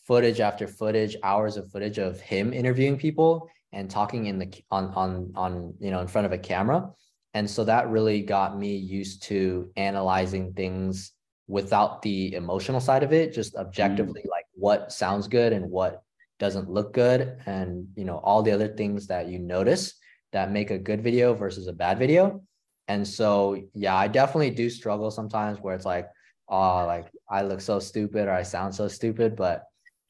footage 0.06 0.40
after 0.40 0.66
footage, 0.66 1.16
hours 1.23 1.56
of 1.56 1.70
footage 1.70 1.99
of 1.99 2.20
him 2.20 2.52
interviewing 2.52 2.97
people 2.97 3.49
and 3.72 3.90
talking 3.90 4.26
in 4.26 4.38
the 4.38 4.52
on 4.70 4.86
on 4.94 5.32
on 5.34 5.74
you 5.78 5.90
know 5.90 6.00
in 6.00 6.06
front 6.08 6.26
of 6.26 6.32
a 6.32 6.38
camera. 6.38 6.90
And 7.34 7.48
so 7.48 7.64
that 7.64 7.88
really 7.88 8.22
got 8.22 8.58
me 8.58 8.76
used 8.76 9.22
to 9.24 9.70
analyzing 9.76 10.52
things 10.52 11.12
without 11.46 12.02
the 12.02 12.34
emotional 12.34 12.80
side 12.80 13.02
of 13.02 13.12
it 13.12 13.32
just 13.32 13.54
objectively 13.56 14.22
mm. 14.22 14.30
like 14.30 14.46
what 14.54 14.92
sounds 14.92 15.28
good 15.28 15.52
and 15.52 15.70
what 15.70 16.02
doesn't 16.38 16.68
look 16.68 16.92
good. 16.92 17.38
And 17.46 17.88
you 17.96 18.04
know 18.04 18.18
all 18.18 18.42
the 18.42 18.52
other 18.52 18.68
things 18.68 19.06
that 19.08 19.28
you 19.28 19.38
notice 19.38 19.94
that 20.32 20.52
make 20.52 20.70
a 20.70 20.78
good 20.78 21.02
video 21.02 21.34
versus 21.34 21.66
a 21.66 21.72
bad 21.72 21.98
video. 21.98 22.42
And 22.88 23.06
so 23.06 23.62
yeah 23.74 23.94
i 23.94 24.08
definitely 24.08 24.50
do 24.50 24.68
struggle 24.68 25.10
sometimes 25.10 25.60
where 25.60 25.76
it's 25.76 25.84
like 25.84 26.08
oh 26.48 26.84
like 26.86 27.06
i 27.30 27.42
look 27.42 27.60
so 27.60 27.78
stupid 27.78 28.26
or 28.26 28.32
i 28.32 28.42
sound 28.42 28.74
so 28.74 28.88
stupid 28.88 29.36
but 29.36 29.62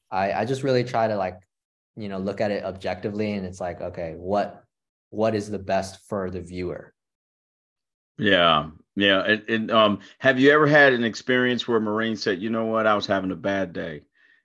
i 0.09 0.33
i 0.33 0.45
just 0.45 0.63
really 0.63 0.83
try 0.83 1.07
to 1.07 1.15
like 1.15 1.37
you 1.95 2.09
know 2.09 2.17
look 2.17 2.41
at 2.41 2.51
it 2.51 2.63
objectively 2.63 3.33
and 3.33 3.45
it's 3.45 3.59
like 3.59 3.81
okay 3.81 4.15
what 4.17 4.63
what 5.09 5.35
is 5.35 5.49
the 5.49 5.59
best 5.59 6.07
for 6.07 6.29
the 6.29 6.41
viewer? 6.41 6.93
Yeah 8.17 8.69
yeah 8.95 9.21
and, 9.21 9.49
and 9.49 9.71
um 9.71 9.99
have 10.19 10.37
you 10.39 10.51
ever 10.51 10.67
had 10.67 10.93
an 10.93 11.03
experience 11.03 11.67
where 11.67 11.79
marine 11.79 12.15
said 12.15 12.41
you 12.41 12.49
know 12.49 12.65
what? 12.65 12.87
I 12.87 12.95
was 12.95 13.05
having 13.05 13.31
a 13.31 13.35
bad 13.35 13.73
day. 13.73 14.01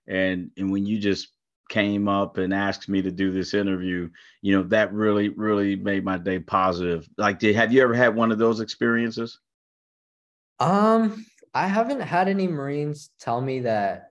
And 0.06 0.50
and 0.56 0.70
when 0.70 0.86
you 0.86 0.98
just 0.98 1.28
came 1.68 2.06
up 2.06 2.38
and 2.38 2.54
asked 2.54 2.88
me 2.88 3.02
to 3.02 3.10
do 3.10 3.32
this 3.32 3.52
interview 3.52 4.08
you 4.40 4.56
know 4.56 4.62
that 4.68 4.92
really 4.92 5.30
really 5.30 5.74
made 5.76 6.04
my 6.04 6.16
day 6.16 6.38
positive. 6.38 7.08
Like 7.18 7.38
did 7.38 7.56
have 7.56 7.72
you 7.72 7.82
ever 7.82 7.94
had 7.94 8.14
one 8.14 8.32
of 8.32 8.38
those 8.38 8.60
experiences? 8.60 9.40
Um 10.58 11.24
i 11.54 11.66
haven't 11.66 12.00
had 12.00 12.28
any 12.28 12.46
marines 12.46 13.10
tell 13.18 13.40
me 13.40 13.60
that 13.60 14.10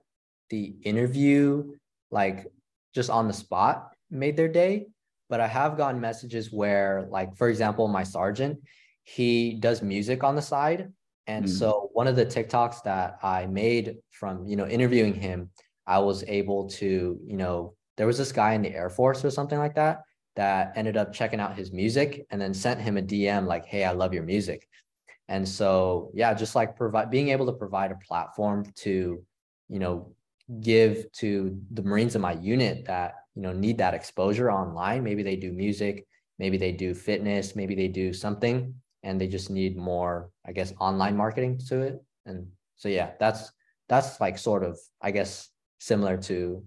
the 0.50 0.74
interview 0.82 1.72
like 2.10 2.46
just 2.96 3.10
on 3.10 3.28
the 3.28 3.34
spot 3.34 3.92
made 4.10 4.36
their 4.36 4.48
day. 4.48 4.86
But 5.28 5.40
i 5.40 5.46
have 5.46 5.76
gotten 5.76 6.00
messages 6.00 6.52
where 6.52 7.06
like 7.10 7.36
for 7.36 7.48
example 7.48 7.86
my 7.88 8.04
sergeant 8.04 8.58
he 9.04 9.54
does 9.54 9.82
music 9.82 10.24
on 10.24 10.34
the 10.34 10.42
side. 10.42 10.92
And 11.28 11.44
mm. 11.44 11.48
so 11.48 11.90
one 11.92 12.08
of 12.08 12.16
the 12.16 12.26
tiktoks 12.26 12.82
that 12.84 13.18
i 13.22 13.46
made 13.46 13.96
from 14.10 14.46
you 14.46 14.56
know 14.56 14.66
interviewing 14.66 15.14
him 15.14 15.50
i 15.86 15.98
was 15.98 16.24
able 16.40 16.68
to 16.80 16.90
you 17.30 17.36
know 17.36 17.74
there 17.96 18.06
was 18.06 18.18
this 18.18 18.32
guy 18.32 18.52
in 18.54 18.62
the 18.62 18.74
air 18.80 18.90
force 18.98 19.24
or 19.24 19.30
something 19.30 19.58
like 19.58 19.74
that 19.74 20.02
that 20.36 20.72
ended 20.76 20.96
up 20.96 21.12
checking 21.12 21.40
out 21.40 21.56
his 21.56 21.72
music 21.72 22.26
and 22.30 22.40
then 22.40 22.54
sent 22.54 22.80
him 22.80 22.96
a 22.96 23.02
dm 23.02 23.46
like 23.46 23.66
hey 23.66 23.84
i 23.84 23.92
love 23.92 24.14
your 24.14 24.24
music. 24.34 24.68
And 25.28 25.46
so 25.58 26.10
yeah 26.14 26.32
just 26.34 26.54
like 26.54 26.76
provide 26.76 27.10
being 27.10 27.30
able 27.34 27.46
to 27.46 27.52
provide 27.64 27.90
a 27.90 27.98
platform 28.08 28.58
to 28.84 28.92
you 29.68 29.80
know 29.82 30.15
give 30.60 31.10
to 31.12 31.60
the 31.72 31.82
Marines 31.82 32.14
in 32.14 32.20
my 32.20 32.32
unit 32.34 32.84
that, 32.86 33.14
you 33.34 33.42
know, 33.42 33.52
need 33.52 33.78
that 33.78 33.94
exposure 33.94 34.50
online. 34.50 35.02
Maybe 35.02 35.22
they 35.22 35.36
do 35.36 35.52
music, 35.52 36.06
maybe 36.38 36.56
they 36.56 36.72
do 36.72 36.94
fitness, 36.94 37.56
maybe 37.56 37.74
they 37.74 37.88
do 37.88 38.12
something 38.12 38.74
and 39.02 39.20
they 39.20 39.26
just 39.26 39.50
need 39.50 39.76
more, 39.76 40.30
I 40.46 40.52
guess, 40.52 40.72
online 40.80 41.16
marketing 41.16 41.60
to 41.68 41.80
it. 41.80 42.02
And 42.26 42.46
so, 42.76 42.88
yeah, 42.88 43.10
that's, 43.18 43.50
that's 43.88 44.20
like 44.20 44.38
sort 44.38 44.62
of, 44.62 44.78
I 45.00 45.10
guess, 45.10 45.48
similar 45.78 46.16
to, 46.16 46.64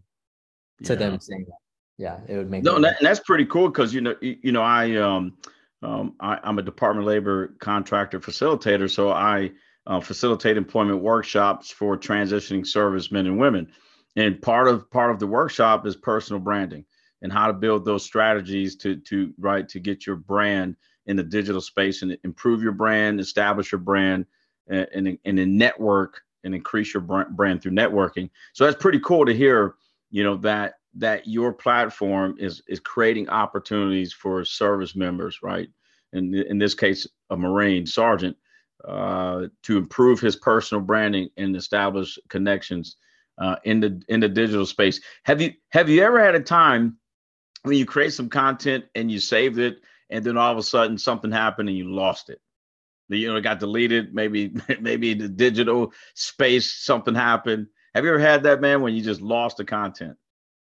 to 0.83 0.93
yeah. 0.93 0.99
them 0.99 1.19
saying 1.19 1.45
that. 1.47 1.57
Yeah, 1.97 2.19
it 2.27 2.37
would 2.37 2.49
make. 2.49 2.63
No, 2.63 2.79
that, 2.79 2.97
and 2.99 3.07
that's 3.07 3.19
pretty 3.19 3.45
cool 3.45 3.67
because, 3.69 3.93
you 3.93 4.01
know, 4.01 4.15
you, 4.21 4.37
you 4.41 4.51
know, 4.53 4.61
I, 4.61 4.95
um, 4.95 5.37
um, 5.81 6.15
I, 6.19 6.39
I'm 6.43 6.59
a 6.59 6.61
Department 6.61 7.05
of 7.05 7.07
Labor 7.07 7.55
contractor 7.59 8.19
facilitator. 8.19 8.89
So 8.89 9.11
I, 9.11 9.51
uh, 9.87 9.99
facilitate 9.99 10.57
employment 10.57 11.01
workshops 11.01 11.71
for 11.71 11.97
transitioning 11.97 12.65
servicemen 12.65 13.27
and 13.27 13.39
women. 13.39 13.71
And 14.15 14.41
part 14.41 14.67
of 14.67 14.89
part 14.91 15.11
of 15.11 15.19
the 15.19 15.27
workshop 15.27 15.85
is 15.85 15.95
personal 15.95 16.39
branding 16.39 16.85
and 17.21 17.31
how 17.31 17.47
to 17.47 17.53
build 17.53 17.85
those 17.85 18.03
strategies 18.03 18.75
to 18.77 18.97
to 18.97 19.33
right 19.37 19.67
to 19.69 19.79
get 19.79 20.05
your 20.05 20.15
brand 20.15 20.75
in 21.05 21.15
the 21.15 21.23
digital 21.23 21.61
space 21.61 22.01
and 22.01 22.17
improve 22.23 22.61
your 22.61 22.71
brand, 22.71 23.19
establish 23.19 23.71
your 23.71 23.79
brand, 23.79 24.25
and 24.67 24.87
and, 24.93 25.17
and 25.25 25.37
then 25.37 25.57
network 25.57 26.21
and 26.43 26.55
increase 26.55 26.93
your 26.93 27.01
brand 27.01 27.61
through 27.61 27.71
networking. 27.71 28.29
So 28.53 28.65
that's 28.65 28.81
pretty 28.81 28.99
cool 28.99 29.25
to 29.25 29.33
hear. 29.33 29.75
You 30.11 30.23
know 30.23 30.37
that 30.37 30.75
that 30.95 31.27
your 31.27 31.53
platform 31.53 32.35
is 32.39 32.61
is 32.67 32.79
creating 32.79 33.29
opportunities 33.29 34.11
for 34.13 34.43
service 34.43 34.95
members, 34.95 35.39
right? 35.43 35.69
And 36.13 36.33
in 36.33 36.57
this 36.57 36.73
case, 36.73 37.07
a 37.29 37.37
Marine 37.37 37.85
sergeant 37.85 38.35
uh, 38.87 39.47
to 39.63 39.77
improve 39.77 40.19
his 40.19 40.35
personal 40.35 40.81
branding 40.81 41.29
and 41.37 41.55
establish 41.55 42.17
connections 42.29 42.95
uh, 43.37 43.55
in 43.63 43.79
the 43.79 44.01
in 44.07 44.19
the 44.19 44.29
digital 44.29 44.65
space. 44.65 45.01
Have 45.23 45.41
you 45.41 45.53
have 45.69 45.89
you 45.89 46.03
ever 46.03 46.23
had 46.23 46.35
a 46.35 46.39
time 46.39 46.97
when 47.63 47.77
you 47.77 47.85
create 47.85 48.13
some 48.13 48.29
content 48.29 48.85
and 48.95 49.11
you 49.11 49.19
saved 49.19 49.59
it, 49.59 49.77
and 50.09 50.23
then 50.23 50.37
all 50.37 50.51
of 50.51 50.57
a 50.57 50.63
sudden 50.63 50.97
something 50.97 51.31
happened 51.31 51.69
and 51.69 51.77
you 51.77 51.91
lost 51.91 52.29
it? 52.29 52.39
You 53.09 53.27
know, 53.27 53.37
it 53.37 53.41
got 53.41 53.59
deleted. 53.59 54.13
Maybe 54.13 54.53
maybe 54.79 55.13
the 55.13 55.29
digital 55.29 55.93
space 56.13 56.73
something 56.73 57.15
happened. 57.15 57.67
Have 57.95 58.03
you 58.03 58.11
ever 58.11 58.19
had 58.19 58.43
that 58.43 58.61
man 58.61 58.81
when 58.81 58.93
you 58.93 59.01
just 59.01 59.21
lost 59.21 59.57
the 59.57 59.65
content? 59.65 60.15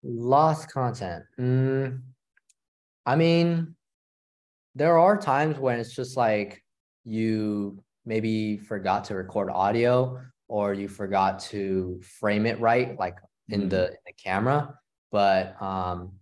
Lost 0.02 0.70
content. 0.70 1.25
Mm, 1.40 2.02
I 3.06 3.16
mean, 3.16 3.75
there 4.75 4.98
are 4.98 5.16
times 5.16 5.58
when 5.58 5.80
it's 5.80 5.94
just 5.94 6.16
like 6.16 6.62
you 7.04 7.82
maybe 8.06 8.56
forgot 8.56 9.04
to 9.04 9.14
record 9.14 9.50
audio 9.50 10.20
or 10.48 10.72
you 10.72 10.88
forgot 10.88 11.40
to 11.40 12.00
frame 12.02 12.46
it 12.46 12.60
right 12.60 12.98
like 12.98 13.18
in 13.48 13.62
mm-hmm. 13.62 13.68
the, 13.70 13.88
in 13.88 13.96
the 14.06 14.12
camera. 14.12 14.78
But 15.12 15.60
um 15.60 16.12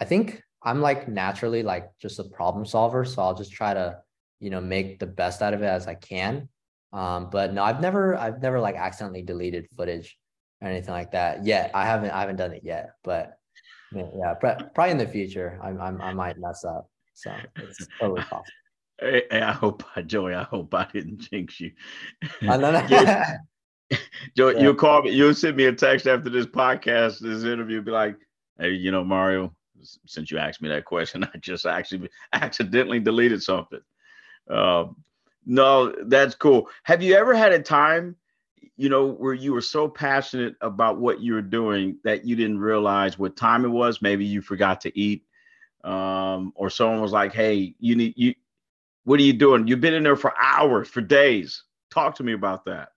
i 0.00 0.04
think 0.04 0.42
i'm 0.62 0.80
like 0.80 1.08
naturally 1.08 1.64
like 1.64 1.90
just 2.00 2.20
a 2.20 2.24
problem 2.24 2.64
solver 2.64 3.04
so 3.04 3.20
i'll 3.20 3.34
just 3.34 3.52
try 3.52 3.74
to 3.74 3.98
you 4.38 4.48
know 4.48 4.60
make 4.60 5.00
the 5.00 5.06
best 5.06 5.42
out 5.42 5.54
of 5.54 5.62
it 5.62 5.66
as 5.66 5.86
i 5.86 5.94
can. 5.94 6.48
Um 6.92 7.30
but 7.30 7.52
no 7.52 7.62
i've 7.62 7.80
never 7.80 8.16
i've 8.16 8.40
never 8.40 8.60
like 8.60 8.76
accidentally 8.76 9.22
deleted 9.22 9.66
footage 9.76 10.16
or 10.60 10.68
anything 10.68 10.94
like 10.94 11.12
that 11.12 11.44
yet. 11.44 11.70
I 11.74 11.84
haven't 11.84 12.10
i 12.10 12.20
haven't 12.20 12.36
done 12.36 12.52
it 12.52 12.62
yet 12.64 12.90
but 13.04 13.34
yeah, 13.92 14.34
probably 14.34 14.90
in 14.90 14.98
the 14.98 15.06
future 15.06 15.58
I, 15.62 15.70
I, 15.70 15.88
I 15.88 16.12
might 16.12 16.38
mess 16.38 16.64
up. 16.64 16.90
So 17.14 17.32
it's 17.56 17.86
totally 17.98 18.22
possible 18.22 18.57
Hey, 19.00 19.22
I 19.30 19.52
hope, 19.52 19.84
Joey. 20.06 20.34
I 20.34 20.42
hope 20.42 20.74
I 20.74 20.86
didn't 20.92 21.18
jinx 21.18 21.60
you. 21.60 21.72
Uh, 22.42 22.56
no, 22.56 22.72
no. 22.72 22.86
Joey, 24.36 24.54
yeah. 24.54 24.62
you'll 24.62 24.74
call 24.74 25.02
me. 25.02 25.10
You'll 25.10 25.34
send 25.34 25.56
me 25.56 25.64
a 25.64 25.72
text 25.72 26.06
after 26.06 26.28
this 26.30 26.46
podcast, 26.46 27.20
this 27.20 27.44
interview. 27.44 27.80
Be 27.80 27.90
like, 27.90 28.16
hey, 28.58 28.72
you 28.72 28.90
know, 28.90 29.04
Mario. 29.04 29.54
Since 30.06 30.32
you 30.32 30.38
asked 30.38 30.60
me 30.60 30.68
that 30.70 30.84
question, 30.84 31.22
I 31.34 31.38
just 31.38 31.64
actually 31.64 32.08
accidentally 32.32 32.98
deleted 32.98 33.42
something. 33.42 33.80
Um, 34.50 34.96
no, 35.46 35.94
that's 36.06 36.34
cool. 36.34 36.68
Have 36.82 37.00
you 37.00 37.14
ever 37.14 37.34
had 37.34 37.52
a 37.52 37.62
time, 37.62 38.16
you 38.76 38.88
know, 38.88 39.06
where 39.06 39.34
you 39.34 39.52
were 39.52 39.62
so 39.62 39.88
passionate 39.88 40.56
about 40.60 40.98
what 40.98 41.20
you 41.20 41.34
were 41.34 41.42
doing 41.42 41.98
that 42.02 42.26
you 42.26 42.34
didn't 42.34 42.58
realize 42.58 43.18
what 43.18 43.36
time 43.36 43.64
it 43.64 43.68
was? 43.68 44.02
Maybe 44.02 44.24
you 44.24 44.42
forgot 44.42 44.80
to 44.82 44.98
eat, 44.98 45.24
um, 45.84 46.52
or 46.56 46.68
someone 46.68 47.00
was 47.00 47.12
like, 47.12 47.32
"Hey, 47.32 47.76
you 47.78 47.94
need 47.94 48.14
you 48.16 48.34
what 49.08 49.18
are 49.18 49.22
you 49.22 49.32
doing? 49.32 49.66
You've 49.66 49.80
been 49.80 49.94
in 49.94 50.02
there 50.02 50.16
for 50.16 50.34
hours, 50.38 50.86
for 50.86 51.00
days. 51.00 51.64
Talk 51.90 52.16
to 52.16 52.22
me 52.22 52.34
about 52.34 52.66
that. 52.66 52.90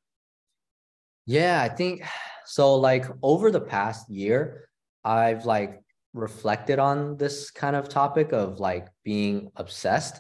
Yeah, 1.26 1.62
I 1.62 1.70
think 1.70 2.04
so. 2.46 2.76
Like 2.76 3.06
over 3.24 3.50
the 3.50 3.62
past 3.62 4.10
year, 4.10 4.68
I've 5.06 5.46
like 5.46 5.82
reflected 6.14 6.80
on 6.80 7.16
this 7.16 7.50
kind 7.50 7.78
of 7.78 7.88
topic 7.88 8.34
of 8.34 8.60
like 8.60 8.90
being 9.06 9.52
obsessed 9.56 10.20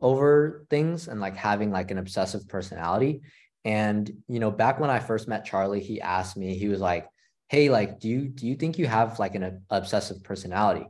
over 0.00 0.64
things 0.70 1.08
and 1.08 1.20
like 1.20 1.34
having 1.34 1.72
like 1.72 1.90
an 1.90 1.98
obsessive 1.98 2.46
personality. 2.46 3.22
And 3.64 4.08
you 4.28 4.38
know, 4.38 4.52
back 4.52 4.78
when 4.78 4.90
I 4.90 5.00
first 5.00 5.26
met 5.26 5.44
Charlie, 5.44 5.82
he 5.82 6.00
asked 6.00 6.36
me, 6.36 6.56
he 6.56 6.68
was 6.68 6.80
like, 6.80 7.08
"Hey, 7.48 7.68
like, 7.68 7.98
do 7.98 8.08
you 8.08 8.28
do 8.28 8.46
you 8.46 8.54
think 8.54 8.78
you 8.78 8.86
have 8.86 9.18
like 9.18 9.34
an 9.34 9.64
obsessive 9.70 10.22
personality?" 10.22 10.86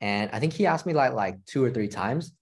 And 0.00 0.30
I 0.32 0.40
think 0.40 0.54
he 0.54 0.64
asked 0.64 0.86
me 0.86 0.94
like 0.94 1.12
like 1.12 1.44
two 1.44 1.62
or 1.62 1.70
three 1.70 1.88
times, 1.88 2.32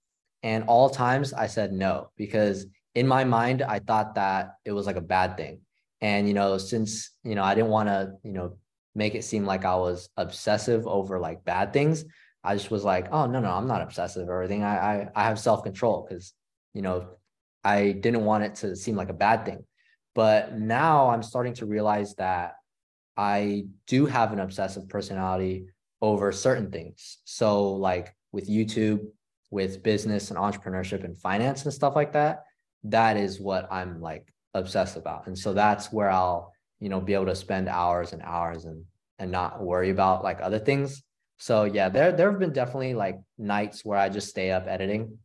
and 0.43 0.63
all 0.65 0.89
times 0.89 1.33
I 1.33 1.47
said 1.47 1.73
no, 1.73 2.11
because 2.15 2.65
in 2.95 3.07
my 3.07 3.23
mind, 3.23 3.61
I 3.61 3.79
thought 3.79 4.15
that 4.15 4.55
it 4.65 4.71
was 4.71 4.85
like 4.85 4.95
a 4.95 5.01
bad 5.01 5.37
thing. 5.37 5.61
And, 6.01 6.27
you 6.27 6.33
know, 6.33 6.57
since, 6.57 7.11
you 7.23 7.35
know, 7.35 7.43
I 7.43 7.55
didn't 7.55 7.69
want 7.69 7.89
to, 7.89 8.13
you 8.23 8.31
know, 8.31 8.57
make 8.95 9.15
it 9.15 9.23
seem 9.23 9.45
like 9.45 9.65
I 9.65 9.75
was 9.75 10.09
obsessive 10.17 10.87
over 10.87 11.19
like 11.19 11.43
bad 11.43 11.73
things, 11.73 12.05
I 12.43 12.55
just 12.55 12.71
was 12.71 12.83
like, 12.83 13.07
oh, 13.11 13.25
no, 13.25 13.39
no, 13.39 13.51
I'm 13.51 13.67
not 13.67 13.81
obsessive 13.81 14.27
or 14.29 14.35
everything. 14.35 14.63
I, 14.63 14.77
I, 14.77 15.09
I 15.15 15.23
have 15.25 15.39
self 15.39 15.63
control 15.63 16.05
because, 16.07 16.33
you 16.73 16.81
know, 16.81 17.09
I 17.63 17.91
didn't 17.91 18.23
want 18.23 18.45
it 18.45 18.55
to 18.55 18.75
seem 18.75 18.95
like 18.95 19.09
a 19.09 19.13
bad 19.13 19.45
thing. 19.45 19.65
But 20.15 20.57
now 20.57 21.09
I'm 21.09 21.23
starting 21.23 21.53
to 21.55 21.65
realize 21.65 22.15
that 22.15 22.53
I 23.17 23.65
do 23.87 24.05
have 24.05 24.31
an 24.31 24.39
obsessive 24.39 24.87
personality 24.87 25.65
over 26.01 26.31
certain 26.31 26.71
things. 26.71 27.17
So, 27.25 27.73
like 27.73 28.15
with 28.31 28.49
YouTube, 28.49 29.07
with 29.51 29.83
business 29.83 30.29
and 30.29 30.39
entrepreneurship 30.39 31.03
and 31.03 31.17
finance 31.17 31.63
and 31.63 31.73
stuff 31.73 31.95
like 31.95 32.13
that, 32.13 32.43
that 32.83 33.17
is 33.17 33.39
what 33.39 33.71
I'm 33.71 34.01
like 34.01 34.31
obsessed 34.53 34.97
about. 34.97 35.27
And 35.27 35.37
so 35.37 35.53
that's 35.53 35.91
where 35.91 36.09
I'll, 36.09 36.53
you 36.79 36.89
know, 36.89 37.01
be 37.01 37.13
able 37.13 37.25
to 37.25 37.35
spend 37.35 37.67
hours 37.67 38.13
and 38.13 38.21
hours 38.21 38.65
and 38.65 38.85
and 39.17 39.31
not 39.31 39.61
worry 39.61 39.89
about 39.89 40.23
like 40.23 40.39
other 40.41 40.59
things. 40.59 41.03
So 41.37 41.63
yeah, 41.63 41.89
there 41.89 42.11
there 42.11 42.31
have 42.31 42.39
been 42.39 42.53
definitely 42.53 42.93
like 42.93 43.19
nights 43.37 43.83
where 43.83 43.97
I 43.97 44.09
just 44.09 44.29
stay 44.29 44.51
up 44.51 44.67
editing. 44.67 45.17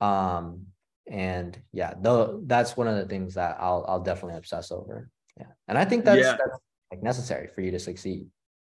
Um 0.00 0.66
and 1.10 1.60
yeah, 1.72 1.94
though 2.00 2.42
that's 2.46 2.76
one 2.76 2.86
of 2.86 2.96
the 2.96 3.06
things 3.06 3.34
that 3.34 3.56
I'll 3.60 3.84
I'll 3.88 4.02
definitely 4.02 4.38
obsess 4.38 4.70
over. 4.70 5.08
Yeah. 5.36 5.46
And 5.68 5.78
I 5.78 5.84
think 5.84 6.04
that's, 6.04 6.20
yeah. 6.20 6.36
that's 6.36 6.58
like 6.92 7.02
necessary 7.02 7.48
for 7.48 7.60
you 7.60 7.70
to 7.72 7.78
succeed. 7.78 8.26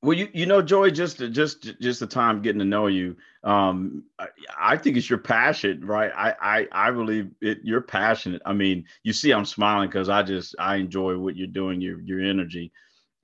Well, 0.07 0.17
you 0.17 0.29
you 0.33 0.47
know, 0.47 0.63
Joey, 0.63 0.93
just 0.93 1.19
just 1.33 1.81
just 1.81 1.99
the 1.99 2.07
time 2.07 2.41
getting 2.41 2.61
to 2.61 2.65
know 2.65 2.87
you, 2.87 3.17
um, 3.43 4.05
I, 4.21 4.29
I, 4.57 4.77
think 4.77 4.97
it's 4.97 5.11
your 5.11 5.19
passion, 5.19 5.85
right? 5.85 6.13
I 6.15 6.33
I 6.41 6.69
I 6.71 6.91
believe 6.93 7.33
it. 7.41 7.59
You're 7.65 7.81
passionate. 7.81 8.41
I 8.47 8.53
mean, 8.53 8.85
you 9.03 9.13
see, 9.13 9.33
I'm 9.33 9.45
smiling 9.45 9.89
because 9.89 10.09
I 10.09 10.23
just 10.23 10.55
I 10.61 10.77
enjoy 10.77 11.19
what 11.19 11.35
you're 11.35 11.49
doing, 11.49 11.81
your 11.81 12.01
your 12.03 12.21
energy, 12.21 12.71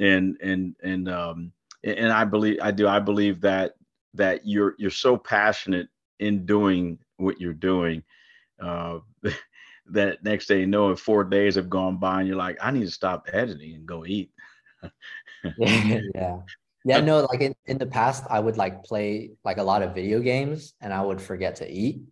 and 0.00 0.36
and 0.42 0.74
and 0.82 1.08
um 1.08 1.52
and 1.84 2.10
I 2.10 2.24
believe 2.24 2.58
I 2.60 2.72
do. 2.72 2.88
I 2.88 2.98
believe 2.98 3.40
that 3.42 3.74
that 4.14 4.40
you're 4.44 4.74
you're 4.76 4.90
so 4.90 5.16
passionate 5.16 5.86
in 6.18 6.46
doing 6.46 6.98
what 7.16 7.40
you're 7.40 7.54
doing. 7.54 8.02
Uh, 8.60 8.98
that 9.86 10.24
next 10.24 10.46
day 10.46 10.58
you 10.58 10.66
know, 10.66 10.90
if 10.90 10.98
four 10.98 11.22
days 11.22 11.54
have 11.54 11.70
gone 11.70 11.98
by 11.98 12.18
and 12.18 12.26
you're 12.26 12.36
like, 12.36 12.58
I 12.60 12.72
need 12.72 12.86
to 12.86 12.90
stop 12.90 13.28
editing 13.32 13.76
and 13.76 13.86
go 13.86 14.04
eat. 14.04 14.32
yeah. 15.58 16.38
Yeah, 16.84 17.00
no, 17.00 17.26
like 17.30 17.40
in, 17.40 17.54
in 17.66 17.78
the 17.78 17.86
past, 17.86 18.24
I 18.28 18.40
would 18.40 18.56
like 18.56 18.82
play 18.82 19.32
like 19.44 19.58
a 19.58 19.62
lot 19.62 19.82
of 19.82 19.94
video 19.94 20.20
games 20.20 20.74
and 20.80 20.92
I 20.92 21.02
would 21.02 21.20
forget 21.20 21.56
to 21.56 21.70
eat. 21.70 22.02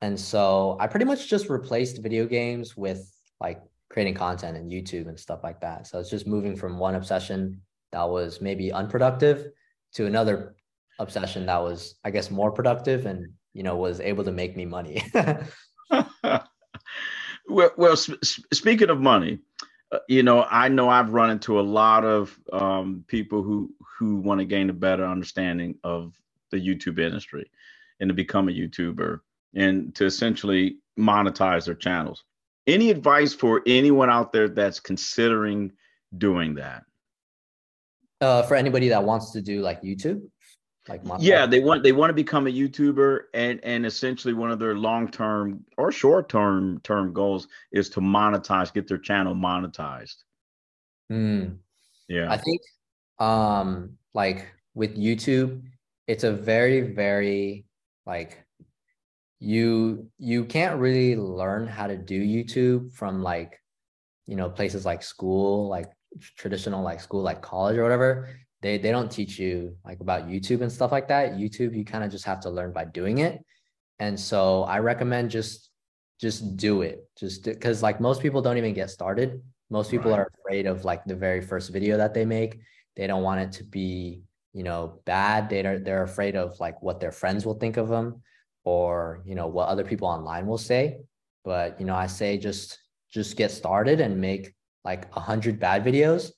And 0.00 0.18
so 0.18 0.76
I 0.80 0.86
pretty 0.86 1.06
much 1.06 1.28
just 1.28 1.48
replaced 1.48 2.02
video 2.02 2.26
games 2.26 2.76
with 2.76 3.10
like 3.40 3.60
creating 3.90 4.14
content 4.14 4.56
and 4.56 4.70
YouTube 4.70 5.08
and 5.08 5.18
stuff 5.18 5.40
like 5.42 5.60
that. 5.60 5.86
So 5.86 5.98
it's 5.98 6.10
just 6.10 6.26
moving 6.26 6.56
from 6.56 6.78
one 6.78 6.94
obsession 6.94 7.60
that 7.92 8.08
was 8.08 8.40
maybe 8.40 8.72
unproductive 8.72 9.48
to 9.94 10.06
another 10.06 10.54
obsession 10.98 11.46
that 11.46 11.62
was, 11.62 11.96
I 12.04 12.10
guess, 12.10 12.30
more 12.30 12.50
productive 12.50 13.06
and, 13.06 13.32
you 13.52 13.62
know, 13.62 13.76
was 13.76 14.00
able 14.00 14.24
to 14.24 14.32
make 14.32 14.56
me 14.56 14.64
money. 14.64 15.02
well, 17.48 17.70
well 17.76 17.96
sp- 17.98 18.22
speaking 18.52 18.90
of 18.90 19.00
money, 19.00 19.40
uh, 19.92 19.98
you 20.08 20.22
know, 20.22 20.46
I 20.50 20.68
know 20.68 20.88
I've 20.88 21.12
run 21.12 21.30
into 21.30 21.60
a 21.60 21.62
lot 21.62 22.04
of 22.04 22.38
um, 22.52 23.04
people 23.08 23.42
who 23.42 23.74
who 24.02 24.16
want 24.16 24.40
to 24.40 24.44
gain 24.44 24.68
a 24.68 24.72
better 24.72 25.04
understanding 25.04 25.76
of 25.84 26.12
the 26.50 26.56
YouTube 26.56 26.98
industry 26.98 27.48
and 28.00 28.08
to 28.08 28.14
become 28.14 28.48
a 28.48 28.52
YouTuber 28.52 29.20
and 29.54 29.94
to 29.94 30.06
essentially 30.06 30.78
monetize 30.98 31.66
their 31.66 31.76
channels. 31.76 32.24
Any 32.66 32.90
advice 32.90 33.32
for 33.32 33.62
anyone 33.64 34.10
out 34.10 34.32
there 34.32 34.48
that's 34.48 34.80
considering 34.80 35.72
doing 36.18 36.54
that? 36.56 36.82
Uh, 38.20 38.42
for 38.42 38.56
anybody 38.56 38.88
that 38.88 39.04
wants 39.04 39.30
to 39.32 39.40
do 39.40 39.62
like 39.62 39.82
YouTube, 39.82 40.22
like 40.88 41.00
yeah, 41.20 41.46
they 41.46 41.60
want 41.60 41.84
they 41.84 41.92
want 41.92 42.10
to 42.10 42.14
become 42.14 42.46
a 42.48 42.50
YouTuber, 42.50 43.20
and 43.34 43.60
and 43.62 43.86
essentially 43.86 44.34
one 44.34 44.50
of 44.50 44.58
their 44.58 44.76
long 44.76 45.08
term 45.08 45.64
or 45.76 45.92
short 45.92 46.28
term 46.28 46.80
term 46.82 47.12
goals 47.12 47.46
is 47.72 47.88
to 47.90 48.00
monetize, 48.00 48.72
get 48.72 48.88
their 48.88 48.98
channel 48.98 49.34
monetized. 49.34 50.16
Mm. 51.10 51.58
Yeah, 52.08 52.30
I 52.30 52.36
think 52.36 52.60
um 53.22 53.98
like 54.14 54.52
with 54.74 54.96
YouTube, 54.96 55.62
it's 56.06 56.24
a 56.24 56.32
very 56.32 56.80
very 56.80 57.64
like 58.04 58.44
you 59.38 60.10
you 60.18 60.44
can't 60.44 60.80
really 60.80 61.14
learn 61.16 61.66
how 61.66 61.86
to 61.86 61.96
do 61.96 62.20
YouTube 62.20 62.92
from 62.92 63.22
like 63.22 63.60
you 64.26 64.36
know 64.36 64.50
places 64.50 64.84
like 64.84 65.02
school 65.02 65.68
like 65.68 65.90
traditional 66.36 66.82
like 66.82 67.00
school 67.00 67.22
like 67.22 67.42
college 67.42 67.76
or 67.76 67.84
whatever. 67.84 68.28
They 68.60 68.78
they 68.78 68.90
don't 68.90 69.10
teach 69.10 69.38
you 69.38 69.76
like 69.84 70.00
about 70.00 70.26
YouTube 70.28 70.60
and 70.62 70.70
stuff 70.70 70.90
like 70.90 71.08
that. 71.08 71.34
YouTube 71.34 71.76
you 71.76 71.84
kind 71.84 72.02
of 72.02 72.10
just 72.10 72.24
have 72.24 72.40
to 72.40 72.50
learn 72.50 72.72
by 72.72 72.84
doing 72.84 73.18
it. 73.18 73.44
And 74.00 74.18
so 74.18 74.64
I 74.64 74.78
recommend 74.80 75.30
just 75.30 75.70
just 76.20 76.56
do 76.56 76.82
it. 76.82 77.06
Just 77.16 77.44
because 77.44 77.82
like 77.82 78.00
most 78.00 78.20
people 78.20 78.42
don't 78.42 78.58
even 78.58 78.74
get 78.74 78.90
started. 78.90 79.42
Most 79.70 79.90
people 79.90 80.10
right. 80.10 80.20
are 80.20 80.30
afraid 80.40 80.66
of 80.66 80.84
like 80.84 81.04
the 81.04 81.16
very 81.16 81.40
first 81.40 81.70
video 81.72 81.96
that 81.96 82.14
they 82.14 82.24
make 82.24 82.60
they 82.96 83.06
don't 83.06 83.22
want 83.22 83.40
it 83.40 83.52
to 83.52 83.64
be 83.64 84.22
you 84.52 84.62
know 84.62 85.00
bad. 85.04 85.48
They 85.48 85.64
are 85.64 85.78
they're 85.78 86.02
afraid 86.02 86.36
of 86.36 86.58
like 86.60 86.82
what 86.82 87.00
their 87.00 87.12
friends 87.12 87.46
will 87.46 87.58
think 87.58 87.76
of 87.76 87.88
them 87.88 88.22
or 88.64 89.22
you 89.24 89.34
know 89.34 89.46
what 89.46 89.68
other 89.68 89.84
people 89.84 90.08
online 90.08 90.46
will 90.46 90.58
say. 90.58 90.98
But 91.44 91.80
you 91.80 91.86
know 91.86 91.96
i 91.96 92.06
say 92.06 92.38
just 92.38 92.78
just 93.10 93.36
get 93.36 93.50
started 93.50 94.00
and 94.00 94.20
make 94.20 94.54
like 94.84 95.14
100 95.14 95.58
bad 95.58 95.84
videos. 95.84 96.30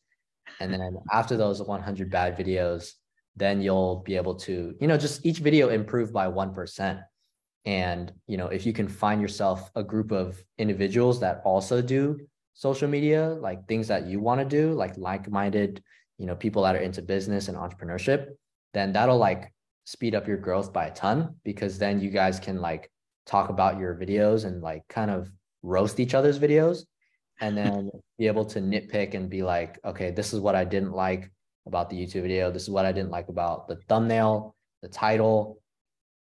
And 0.61 0.73
then 0.73 0.97
after 1.13 1.37
those 1.37 1.63
100 1.63 2.11
bad 2.11 2.37
videos 2.37 2.93
then 3.37 3.61
you'll 3.61 3.97
be 3.97 4.17
able 4.17 4.35
to 4.35 4.75
you 4.81 4.87
know 4.87 4.97
just 4.97 5.25
each 5.27 5.39
video 5.39 5.69
improve 5.69 6.13
by 6.13 6.27
1% 6.27 7.03
and 7.67 8.13
you 8.27 8.37
know 8.37 8.49
if 8.49 8.67
you 8.67 8.73
can 8.73 8.89
find 8.89 9.21
yourself 9.21 9.71
a 9.75 9.83
group 9.83 10.13
of 10.13 10.43
individuals 10.59 11.21
that 11.21 11.41
also 11.45 11.81
do 11.81 12.19
social 12.53 12.89
media 12.89 13.31
like 13.41 13.67
things 13.67 13.89
that 13.89 14.07
you 14.07 14.21
want 14.21 14.41
to 14.41 14.45
do 14.45 14.73
like 14.75 14.97
like-minded 14.97 15.83
you 16.19 16.27
know 16.27 16.35
people 16.35 16.63
that 16.63 16.77
are 16.77 16.81
into 16.81 17.03
business 17.03 17.49
and 17.49 17.57
entrepreneurship 17.57 18.29
then 18.73 18.93
that'll 18.93 19.19
like 19.19 19.53
speed 19.85 20.15
up 20.15 20.27
your 20.27 20.37
growth 20.37 20.73
by 20.73 20.87
a 20.87 20.95
ton 20.95 21.35
because 21.45 21.79
then 21.79 22.01
you 22.01 22.11
guys 22.11 22.41
can 22.41 22.61
like 22.61 22.91
talk 23.27 23.49
about 23.49 23.79
your 23.79 23.95
videos 23.95 24.45
and 24.45 24.63
like 24.63 24.83
kind 24.89 25.11
of 25.11 25.31
roast 25.63 26.01
each 26.01 26.15
other's 26.15 26.39
videos 26.39 26.85
and 27.41 27.57
then 27.59 27.91
be 28.19 28.27
able 28.27 28.45
to 28.45 28.61
nitpick 28.61 29.15
and 29.15 29.29
be 29.29 29.43
like 29.43 29.79
okay 29.85 30.11
this 30.11 30.33
is 30.33 30.41
what 30.41 30.55
i 30.55 30.65
didn't 30.65 30.93
like 30.93 31.31
about 31.67 31.89
the 31.89 31.97
youtube 31.97 32.23
video. 32.23 32.51
This 32.51 32.65
is 32.65 32.71
what 32.71 32.85
i 32.85 32.93
didn't 32.93 33.11
like 33.11 33.29
about 33.29 33.69
the 33.69 33.77
thumbnail 33.89 34.55
the 34.83 34.89
title. 34.89 35.61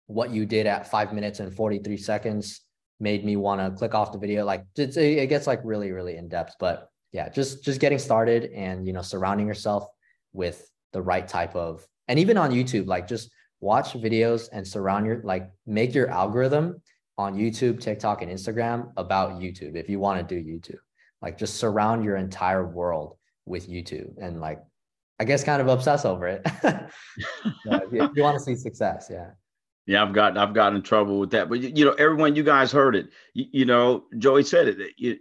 What 0.08 0.32
you 0.32 0.46
did 0.46 0.66
at 0.66 0.90
five 0.90 1.14
minutes 1.14 1.40
and 1.40 1.54
43 1.54 1.96
seconds 1.98 2.62
made 3.00 3.24
me 3.24 3.36
want 3.36 3.62
to 3.62 3.78
click 3.78 3.94
off 3.94 4.12
the 4.12 4.18
video. 4.18 4.46
Like 4.46 4.66
it 4.76 5.30
gets 5.30 5.46
like 5.48 5.62
really 5.64 5.92
really 5.92 6.18
in 6.18 6.28
depth 6.28 6.56
but 6.60 6.90
yeah 7.12 7.30
just 7.30 7.64
just 7.64 7.80
getting 7.80 8.00
started 8.00 8.52
and 8.54 8.86
you 8.86 8.94
know 8.94 9.02
surrounding 9.02 9.48
yourself 9.48 9.86
with 10.34 10.70
the 10.94 11.02
right 11.02 11.28
type 11.28 11.56
of 11.56 11.86
and 12.08 12.20
even 12.20 12.38
on 12.38 12.52
youtube 12.52 12.88
like 12.88 13.08
just 13.08 13.30
watch 13.60 13.94
videos 13.94 14.50
and 14.52 14.68
surround 14.68 15.06
your 15.06 15.22
like 15.24 15.50
make 15.66 15.94
your 15.94 16.10
algorithm 16.10 16.82
on 17.18 17.36
youtube 17.36 17.80
tiktok 17.80 18.22
and 18.22 18.32
instagram 18.32 18.92
about 18.98 19.40
youtube 19.40 19.76
if 19.76 19.90
you 19.90 20.00
want 20.00 20.28
to 20.28 20.36
do 20.36 20.50
youtube 20.50 20.80
like 21.22 21.38
just 21.38 21.56
surround 21.56 22.04
your 22.04 22.18
entire 22.18 22.68
world 22.68 23.18
with 23.46 23.70
youtube 23.70 24.12
and 24.22 24.40
like 24.40 24.60
i 25.20 25.24
guess 25.24 25.44
kind 25.44 25.62
of 25.62 25.68
obsess 25.68 26.06
over 26.06 26.28
it 26.28 26.46
you, 27.92 28.10
you 28.16 28.24
want 28.24 28.38
to 28.38 28.44
see 28.44 28.56
success 28.56 29.08
yeah 29.10 29.30
yeah, 29.88 30.04
I've 30.04 30.12
got 30.12 30.38
I've 30.38 30.54
gotten 30.54 30.76
in 30.76 30.82
trouble 30.84 31.18
with 31.18 31.32
that. 31.32 31.48
But 31.48 31.62
you, 31.62 31.72
you 31.74 31.86
know, 31.86 31.94
everyone, 31.94 32.36
you 32.36 32.44
guys 32.44 32.74
heard 32.74 32.94
it. 32.94 33.08
You, 33.34 33.46
you 33.54 33.66
know, 33.66 34.04
Joey 34.18 34.44
said 34.44 34.68
it. 34.68 34.94
You, 34.98 35.18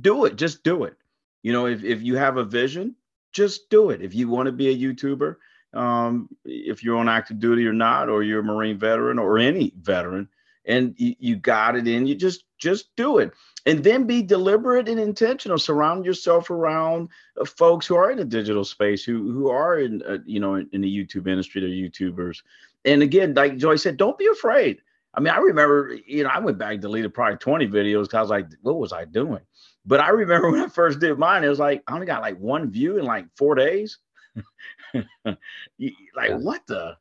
do 0.00 0.24
it. 0.24 0.36
Just 0.36 0.64
do 0.64 0.84
it. 0.84 0.96
You 1.42 1.52
know, 1.52 1.66
if 1.66 1.84
if 1.84 2.02
you 2.02 2.16
have 2.16 2.36
a 2.36 2.44
vision, 2.44 2.94
just 3.32 3.70
do 3.70 3.90
it. 3.90 4.02
If 4.02 4.14
you 4.14 4.28
want 4.28 4.46
to 4.46 4.52
be 4.52 4.68
a 4.68 4.76
YouTuber, 4.76 5.36
um, 5.74 6.28
if 6.44 6.82
you're 6.82 6.98
on 6.98 7.08
active 7.08 7.38
duty 7.38 7.66
or 7.66 7.72
not, 7.72 8.08
or 8.08 8.22
you're 8.22 8.40
a 8.40 8.44
Marine 8.44 8.78
veteran 8.78 9.18
or 9.18 9.38
any 9.38 9.72
veteran, 9.80 10.28
and 10.66 10.94
you, 10.98 11.14
you 11.18 11.36
got 11.36 11.76
it 11.76 11.86
in, 11.86 12.06
you 12.06 12.14
just 12.14 12.44
just 12.58 12.94
do 12.96 13.18
it. 13.18 13.32
And 13.66 13.84
then 13.84 14.06
be 14.06 14.22
deliberate 14.22 14.88
and 14.88 14.98
intentional. 14.98 15.58
Surround 15.58 16.04
yourself 16.04 16.50
around 16.50 17.08
uh, 17.40 17.44
folks 17.44 17.86
who 17.86 17.94
are 17.96 18.10
in 18.10 18.18
the 18.18 18.24
digital 18.24 18.64
space, 18.64 19.04
who 19.04 19.32
who 19.32 19.48
are 19.50 19.78
in 19.78 20.02
uh, 20.02 20.18
you 20.24 20.40
know 20.40 20.54
in, 20.56 20.68
in, 20.72 20.80
the 20.80 20.88
YouTube 20.88 21.28
industry, 21.28 21.60
they're 21.60 21.70
YouTubers. 21.70 22.42
And 22.84 23.02
again, 23.02 23.34
like 23.34 23.56
Joey 23.56 23.78
said, 23.78 23.96
don't 23.96 24.18
be 24.18 24.26
afraid. 24.26 24.80
I 25.12 25.20
mean, 25.20 25.34
I 25.34 25.38
remember, 25.38 25.98
you 26.06 26.22
know, 26.22 26.30
I 26.30 26.38
went 26.38 26.56
back 26.56 26.74
and 26.74 26.80
deleted 26.80 27.12
probably 27.12 27.36
20 27.36 27.66
videos 27.66 28.04
because 28.04 28.14
I 28.14 28.20
was 28.20 28.30
like, 28.30 28.46
what 28.62 28.78
was 28.78 28.92
I 28.92 29.04
doing? 29.04 29.40
But 29.86 30.00
I 30.00 30.10
remember 30.10 30.50
when 30.52 30.60
I 30.60 30.68
first 30.68 31.00
did 31.00 31.18
mine, 31.18 31.44
it 31.44 31.48
was 31.48 31.58
like 31.58 31.82
I 31.86 31.94
only 31.94 32.06
got 32.06 32.22
like 32.22 32.38
one 32.38 32.70
view 32.70 32.98
in 32.98 33.04
like 33.04 33.26
four 33.36 33.54
days. 33.54 33.98
like 34.94 35.36
yeah. 35.78 36.36
what 36.36 36.66
the? 36.66 36.96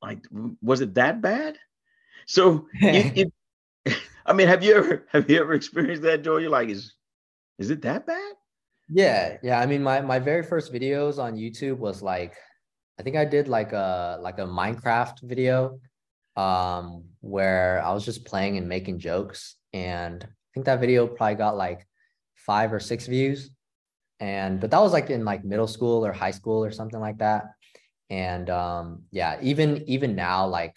Like 0.00 0.24
was 0.62 0.80
it 0.80 0.94
that 0.94 1.20
bad? 1.20 1.58
So 2.26 2.68
it, 2.74 3.32
it, 3.86 3.98
I 4.26 4.32
mean, 4.32 4.46
have 4.46 4.62
you 4.62 4.74
ever 4.74 5.06
have 5.10 5.28
you 5.28 5.40
ever 5.40 5.54
experienced 5.54 6.02
that, 6.02 6.22
Joe? 6.22 6.36
You're 6.36 6.50
like, 6.50 6.68
is 6.68 6.94
is 7.58 7.70
it 7.70 7.82
that 7.82 8.06
bad? 8.06 8.34
Yeah, 8.88 9.38
yeah. 9.42 9.60
I 9.60 9.66
mean, 9.66 9.82
my 9.82 10.00
my 10.00 10.18
very 10.18 10.42
first 10.42 10.72
videos 10.72 11.18
on 11.18 11.36
YouTube 11.36 11.78
was 11.78 12.02
like, 12.02 12.34
I 12.98 13.02
think 13.02 13.16
I 13.16 13.24
did 13.24 13.48
like 13.48 13.72
a 13.72 14.18
like 14.20 14.38
a 14.38 14.46
Minecraft 14.46 15.22
video, 15.22 15.80
um, 16.36 17.04
where 17.20 17.82
I 17.84 17.92
was 17.92 18.04
just 18.04 18.24
playing 18.24 18.56
and 18.58 18.68
making 18.68 18.98
jokes, 18.98 19.56
and 19.72 20.26
think 20.58 20.66
that 20.66 20.80
video 20.80 21.06
probably 21.06 21.36
got 21.36 21.56
like 21.56 21.86
five 22.34 22.72
or 22.72 22.80
six 22.80 23.06
views. 23.06 23.50
And 24.20 24.60
but 24.60 24.72
that 24.72 24.80
was 24.80 24.92
like 24.92 25.10
in 25.10 25.24
like 25.24 25.44
middle 25.44 25.68
school 25.68 26.04
or 26.04 26.12
high 26.12 26.32
school 26.32 26.64
or 26.64 26.72
something 26.72 26.98
like 26.98 27.18
that. 27.18 27.44
And 28.10 28.50
um, 28.50 29.02
yeah, 29.12 29.38
even 29.40 29.84
even 29.86 30.16
now, 30.16 30.48
like 30.48 30.74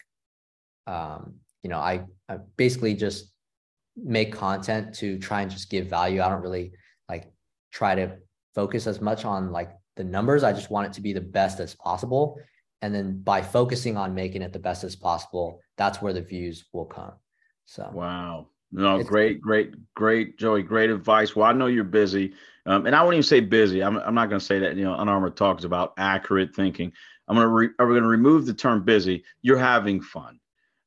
um, 0.85 1.35
you 1.63 1.69
know, 1.69 1.79
I, 1.79 2.03
I 2.29 2.37
basically 2.57 2.93
just 2.93 3.33
make 3.95 4.33
content 4.33 4.95
to 4.95 5.17
try 5.17 5.41
and 5.41 5.49
just 5.49 5.69
give 5.69 5.87
value. 5.87 6.21
I 6.21 6.29
don't 6.29 6.41
really 6.41 6.73
like 7.09 7.31
try 7.71 7.95
to 7.95 8.17
focus 8.53 8.85
as 8.85 9.01
much 9.01 9.25
on 9.25 9.51
like 9.51 9.71
the 9.95 10.03
numbers. 10.03 10.43
I 10.43 10.53
just 10.53 10.69
want 10.69 10.87
it 10.87 10.93
to 10.93 11.01
be 11.01 11.13
the 11.13 11.21
best 11.21 11.59
as 11.59 11.73
possible. 11.73 12.37
And 12.83 12.93
then 12.93 13.21
by 13.23 13.41
focusing 13.41 13.97
on 13.97 14.13
making 14.13 14.43
it 14.43 14.53
the 14.53 14.59
best 14.59 14.83
as 14.83 14.95
possible, 14.95 15.61
that's 15.77 16.01
where 16.01 16.13
the 16.13 16.21
views 16.21 16.65
will 16.73 16.85
come. 16.85 17.13
So 17.65 17.89
wow. 17.91 18.50
No, 18.71 18.99
it's 18.99 19.09
great, 19.09 19.41
great, 19.41 19.73
great, 19.93 20.37
Joey. 20.37 20.63
Great 20.63 20.89
advice. 20.89 21.35
Well, 21.35 21.45
I 21.45 21.51
know 21.51 21.67
you're 21.67 21.83
busy, 21.83 22.33
um, 22.65 22.85
and 22.85 22.95
I 22.95 23.03
won't 23.03 23.15
even 23.15 23.23
say 23.23 23.41
busy. 23.41 23.83
I'm, 23.83 23.97
I'm 23.97 24.15
not 24.15 24.29
going 24.29 24.39
to 24.39 24.45
say 24.45 24.59
that. 24.59 24.77
You 24.77 24.85
know, 24.85 24.95
Unarmored 24.95 25.35
talks 25.35 25.65
about 25.65 25.93
accurate 25.97 26.55
thinking. 26.55 26.93
I'm 27.27 27.35
going 27.35 27.47
to 27.47 27.53
re- 27.53 27.69
are 27.79 27.87
going 27.87 28.01
to 28.01 28.07
remove 28.07 28.45
the 28.45 28.53
term 28.53 28.83
busy. 28.83 29.23
You're 29.41 29.57
having 29.57 30.01
fun. 30.01 30.39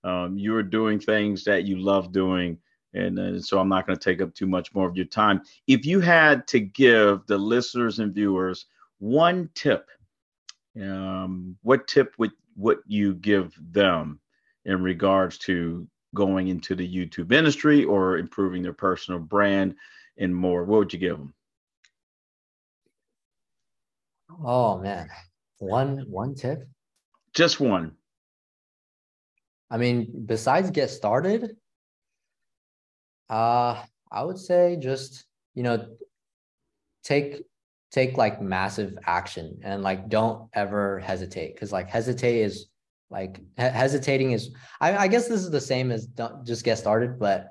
Um, 0.02 0.38
you're 0.38 0.62
doing 0.62 0.98
things 0.98 1.44
that 1.44 1.64
you 1.64 1.78
love 1.78 2.10
doing, 2.10 2.58
and 2.94 3.18
uh, 3.18 3.40
so 3.40 3.58
I'm 3.58 3.68
not 3.68 3.86
going 3.86 3.98
to 3.98 4.04
take 4.04 4.22
up 4.22 4.34
too 4.34 4.46
much 4.46 4.74
more 4.74 4.88
of 4.88 4.96
your 4.96 5.06
time. 5.06 5.42
If 5.66 5.84
you 5.84 6.00
had 6.00 6.46
to 6.48 6.60
give 6.60 7.26
the 7.26 7.38
listeners 7.38 7.98
and 7.98 8.14
viewers 8.14 8.66
one 8.98 9.50
tip, 9.54 9.90
um, 10.80 11.56
what 11.62 11.86
tip 11.86 12.14
would 12.16 12.32
what 12.56 12.78
you 12.86 13.14
give 13.14 13.54
them 13.72 14.20
in 14.64 14.82
regards 14.82 15.36
to 15.38 15.86
going 16.14 16.48
into 16.48 16.74
the 16.74 16.88
YouTube 16.88 17.32
industry 17.32 17.84
or 17.84 18.18
improving 18.18 18.62
their 18.62 18.72
personal 18.72 19.20
brand 19.20 19.74
and 20.16 20.34
more? 20.34 20.64
What 20.64 20.78
would 20.78 20.92
you 20.92 20.98
give 20.98 21.18
them? 21.18 21.34
Oh 24.42 24.78
man, 24.78 25.08
one 25.58 26.04
one 26.08 26.34
tip. 26.34 26.66
Just 27.34 27.60
one. 27.60 27.92
I 29.70 29.76
mean, 29.76 30.24
besides 30.26 30.70
get 30.70 30.88
started, 30.90 31.56
uh, 33.28 33.82
I 34.10 34.22
would 34.22 34.38
say 34.38 34.76
just 34.80 35.24
you 35.54 35.62
know 35.62 35.96
take 37.02 37.42
take 37.90 38.16
like 38.16 38.42
massive 38.42 38.98
action 39.06 39.60
and 39.62 39.82
like 39.82 40.08
don't 40.08 40.48
ever 40.52 40.98
hesitate 40.98 41.54
because 41.54 41.70
like 41.70 41.88
hesitate 41.88 42.40
is 42.40 42.66
like 43.14 43.38
he- 43.56 43.62
hesitating 43.62 44.32
is 44.32 44.50
I, 44.80 44.96
I 45.04 45.08
guess 45.08 45.28
this 45.28 45.42
is 45.42 45.50
the 45.50 45.60
same 45.60 45.90
as 45.90 46.06
don't 46.06 46.44
just 46.46 46.64
get 46.64 46.78
started 46.78 47.18
but 47.18 47.48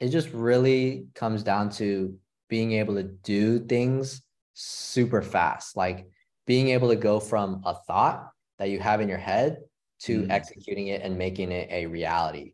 it 0.00 0.08
just 0.08 0.30
really 0.32 1.06
comes 1.14 1.42
down 1.42 1.70
to 1.70 2.14
being 2.48 2.72
able 2.72 2.94
to 2.94 3.04
do 3.04 3.60
things 3.60 4.22
super 4.54 5.22
fast 5.22 5.76
like 5.76 6.08
being 6.46 6.68
able 6.68 6.88
to 6.88 6.96
go 6.96 7.18
from 7.20 7.62
a 7.64 7.74
thought 7.86 8.30
that 8.58 8.70
you 8.70 8.78
have 8.78 9.00
in 9.00 9.08
your 9.08 9.18
head 9.18 9.58
to 9.98 10.22
mm. 10.22 10.30
executing 10.30 10.88
it 10.88 11.02
and 11.02 11.16
making 11.16 11.50
it 11.52 11.68
a 11.70 11.86
reality 11.86 12.52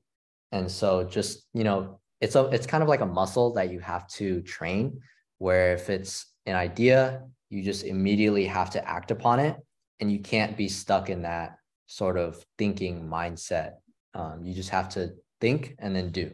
and 0.53 0.71
so 0.71 1.05
just 1.05 1.47
you 1.55 1.65
know 1.65 1.99
it's 2.21 2.37
a 2.37 2.45
it's 2.47 2.67
kind 2.67 2.83
of 2.83 2.89
like 2.89 3.01
a 3.01 3.07
muscle 3.21 3.53
that 3.55 3.73
you 3.73 3.81
have 3.81 4.07
to 4.07 4.41
train 4.43 5.01
where 5.39 5.73
if 5.75 5.91
it's 5.91 6.33
an 6.47 6.55
idea, 6.55 7.23
you 7.51 7.63
just 7.63 7.85
immediately 7.85 8.47
have 8.47 8.71
to 8.71 8.89
act 8.89 9.11
upon 9.11 9.41
it. 9.41 9.57
And 10.01 10.11
you 10.11 10.21
can't 10.21 10.57
be 10.57 10.69
stuck 10.69 11.11
in 11.11 11.23
that 11.23 11.57
sort 11.93 12.17
of 12.17 12.43
thinking 12.57 13.07
mindset. 13.07 13.75
Um, 14.15 14.43
you 14.43 14.55
just 14.55 14.71
have 14.71 14.89
to 14.91 15.13
think 15.41 15.75
and 15.79 15.95
then 15.95 16.11
do. 16.11 16.33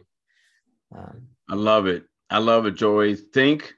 Um, 0.95 1.27
I 1.49 1.55
love 1.55 1.85
it. 1.85 2.05
I 2.29 2.37
love 2.37 2.65
it, 2.65 2.75
Joey. 2.75 3.15
Think 3.15 3.73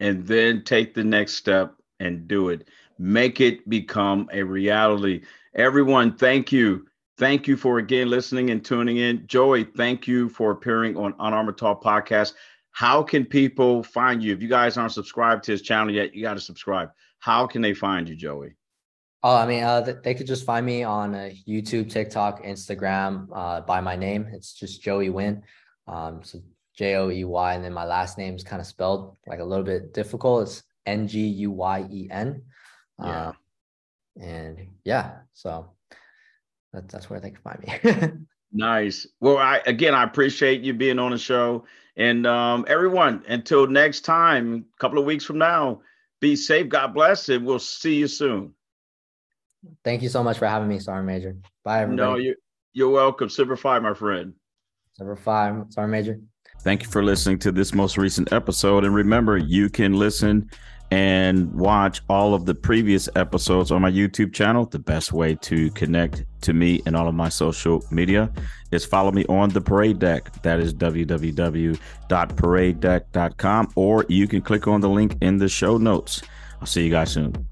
and 0.00 0.26
then 0.26 0.64
take 0.64 0.94
the 0.94 1.04
next 1.04 1.34
step 1.34 1.74
and 2.00 2.26
do 2.26 2.48
it. 2.48 2.68
Make 2.98 3.40
it 3.40 3.68
become 3.68 4.28
a 4.32 4.42
reality. 4.42 5.22
Everyone, 5.54 6.16
thank 6.16 6.50
you. 6.50 6.86
Thank 7.18 7.46
you 7.46 7.56
for 7.56 7.78
again 7.78 8.08
listening 8.08 8.50
and 8.50 8.64
tuning 8.64 8.96
in. 8.96 9.26
Joey, 9.26 9.64
thank 9.64 10.08
you 10.08 10.28
for 10.30 10.52
appearing 10.52 10.96
on 10.96 11.14
Unarmored 11.18 11.58
Talk 11.58 11.82
podcast. 11.82 12.32
How 12.70 13.02
can 13.02 13.24
people 13.26 13.82
find 13.82 14.22
you? 14.22 14.32
If 14.32 14.42
you 14.42 14.48
guys 14.48 14.76
aren't 14.78 14.92
subscribed 14.92 15.44
to 15.44 15.52
his 15.52 15.62
channel 15.62 15.94
yet, 15.94 16.14
you 16.14 16.22
got 16.22 16.34
to 16.34 16.40
subscribe. 16.40 16.90
How 17.20 17.46
can 17.46 17.62
they 17.62 17.74
find 17.74 18.08
you, 18.08 18.16
Joey? 18.16 18.56
Oh, 19.24 19.34
I 19.34 19.46
mean, 19.46 19.64
uh, 19.64 19.80
they 20.04 20.12
could 20.12 20.26
just 20.26 20.44
find 20.44 20.66
me 20.66 20.82
on 20.82 21.14
uh, 21.14 21.30
YouTube, 21.48 21.88
TikTok, 21.90 22.44
Instagram 22.44 23.26
uh, 23.32 23.62
by 23.62 23.80
my 23.80 23.96
name. 23.96 24.28
It's 24.30 24.52
just 24.52 24.82
Joey 24.82 25.08
Nguyen. 25.08 25.40
Um, 25.88 26.20
so 26.22 26.40
J 26.76 26.96
O 26.96 27.10
E 27.10 27.24
Y, 27.24 27.54
and 27.54 27.64
then 27.64 27.72
my 27.72 27.86
last 27.86 28.18
name 28.18 28.34
is 28.34 28.44
kind 28.44 28.60
of 28.60 28.66
spelled 28.66 29.16
like 29.26 29.40
a 29.40 29.44
little 29.44 29.64
bit 29.64 29.94
difficult. 29.94 30.42
It's 30.42 30.62
N 30.84 31.08
G 31.08 31.20
U 31.26 31.52
Y 31.52 31.86
E 31.90 32.08
N. 32.10 32.42
Yeah. 33.02 33.28
Um, 33.28 33.36
and 34.20 34.68
yeah, 34.84 35.12
so 35.32 35.70
that, 36.74 36.90
that's 36.90 37.08
where 37.08 37.18
they 37.18 37.30
can 37.30 37.40
find 37.40 37.60
me. 37.62 38.26
nice. 38.52 39.06
Well, 39.20 39.38
I 39.38 39.62
again, 39.64 39.94
I 39.94 40.04
appreciate 40.04 40.60
you 40.60 40.74
being 40.74 40.98
on 40.98 41.12
the 41.12 41.18
show. 41.18 41.64
And 41.96 42.26
um, 42.26 42.66
everyone, 42.68 43.24
until 43.26 43.66
next 43.68 44.02
time, 44.02 44.66
a 44.76 44.78
couple 44.78 44.98
of 44.98 45.06
weeks 45.06 45.24
from 45.24 45.38
now, 45.38 45.80
be 46.20 46.36
safe. 46.36 46.68
God 46.68 46.92
bless, 46.92 47.30
and 47.30 47.46
we'll 47.46 47.58
see 47.58 47.94
you 47.94 48.06
soon. 48.06 48.52
Thank 49.82 50.02
you 50.02 50.08
so 50.08 50.22
much 50.22 50.38
for 50.38 50.46
having 50.46 50.68
me, 50.68 50.78
Sergeant 50.78 51.06
Major. 51.06 51.36
Bye, 51.64 51.82
everybody. 51.82 52.10
No, 52.10 52.16
you, 52.16 52.34
you're 52.72 52.90
welcome. 52.90 53.28
Semper 53.28 53.56
Fi, 53.56 53.78
my 53.78 53.94
friend. 53.94 54.34
Semper 54.94 55.16
Fi, 55.16 55.62
Sergeant 55.68 55.90
Major. 55.90 56.20
Thank 56.60 56.82
you 56.82 56.88
for 56.88 57.04
listening 57.04 57.38
to 57.40 57.52
this 57.52 57.74
most 57.74 57.98
recent 57.98 58.32
episode. 58.32 58.84
And 58.84 58.94
remember, 58.94 59.36
you 59.36 59.68
can 59.68 59.94
listen 59.94 60.50
and 60.90 61.52
watch 61.54 62.02
all 62.08 62.34
of 62.34 62.46
the 62.46 62.54
previous 62.54 63.08
episodes 63.16 63.70
on 63.70 63.82
my 63.82 63.90
YouTube 63.90 64.32
channel. 64.32 64.64
The 64.64 64.78
best 64.78 65.12
way 65.12 65.34
to 65.36 65.70
connect 65.72 66.24
to 66.42 66.52
me 66.52 66.80
and 66.86 66.94
all 66.94 67.08
of 67.08 67.14
my 67.14 67.28
social 67.28 67.84
media 67.90 68.30
is 68.70 68.84
follow 68.84 69.10
me 69.10 69.24
on 69.26 69.48
the 69.50 69.60
parade 69.60 69.98
deck. 69.98 70.42
That 70.42 70.60
is 70.60 70.72
www.paradedeck.com, 70.72 73.72
or 73.74 74.06
you 74.08 74.28
can 74.28 74.40
click 74.40 74.68
on 74.68 74.80
the 74.80 74.88
link 74.88 75.16
in 75.20 75.38
the 75.38 75.48
show 75.48 75.78
notes. 75.78 76.22
I'll 76.60 76.66
see 76.66 76.84
you 76.84 76.90
guys 76.90 77.12
soon. 77.12 77.48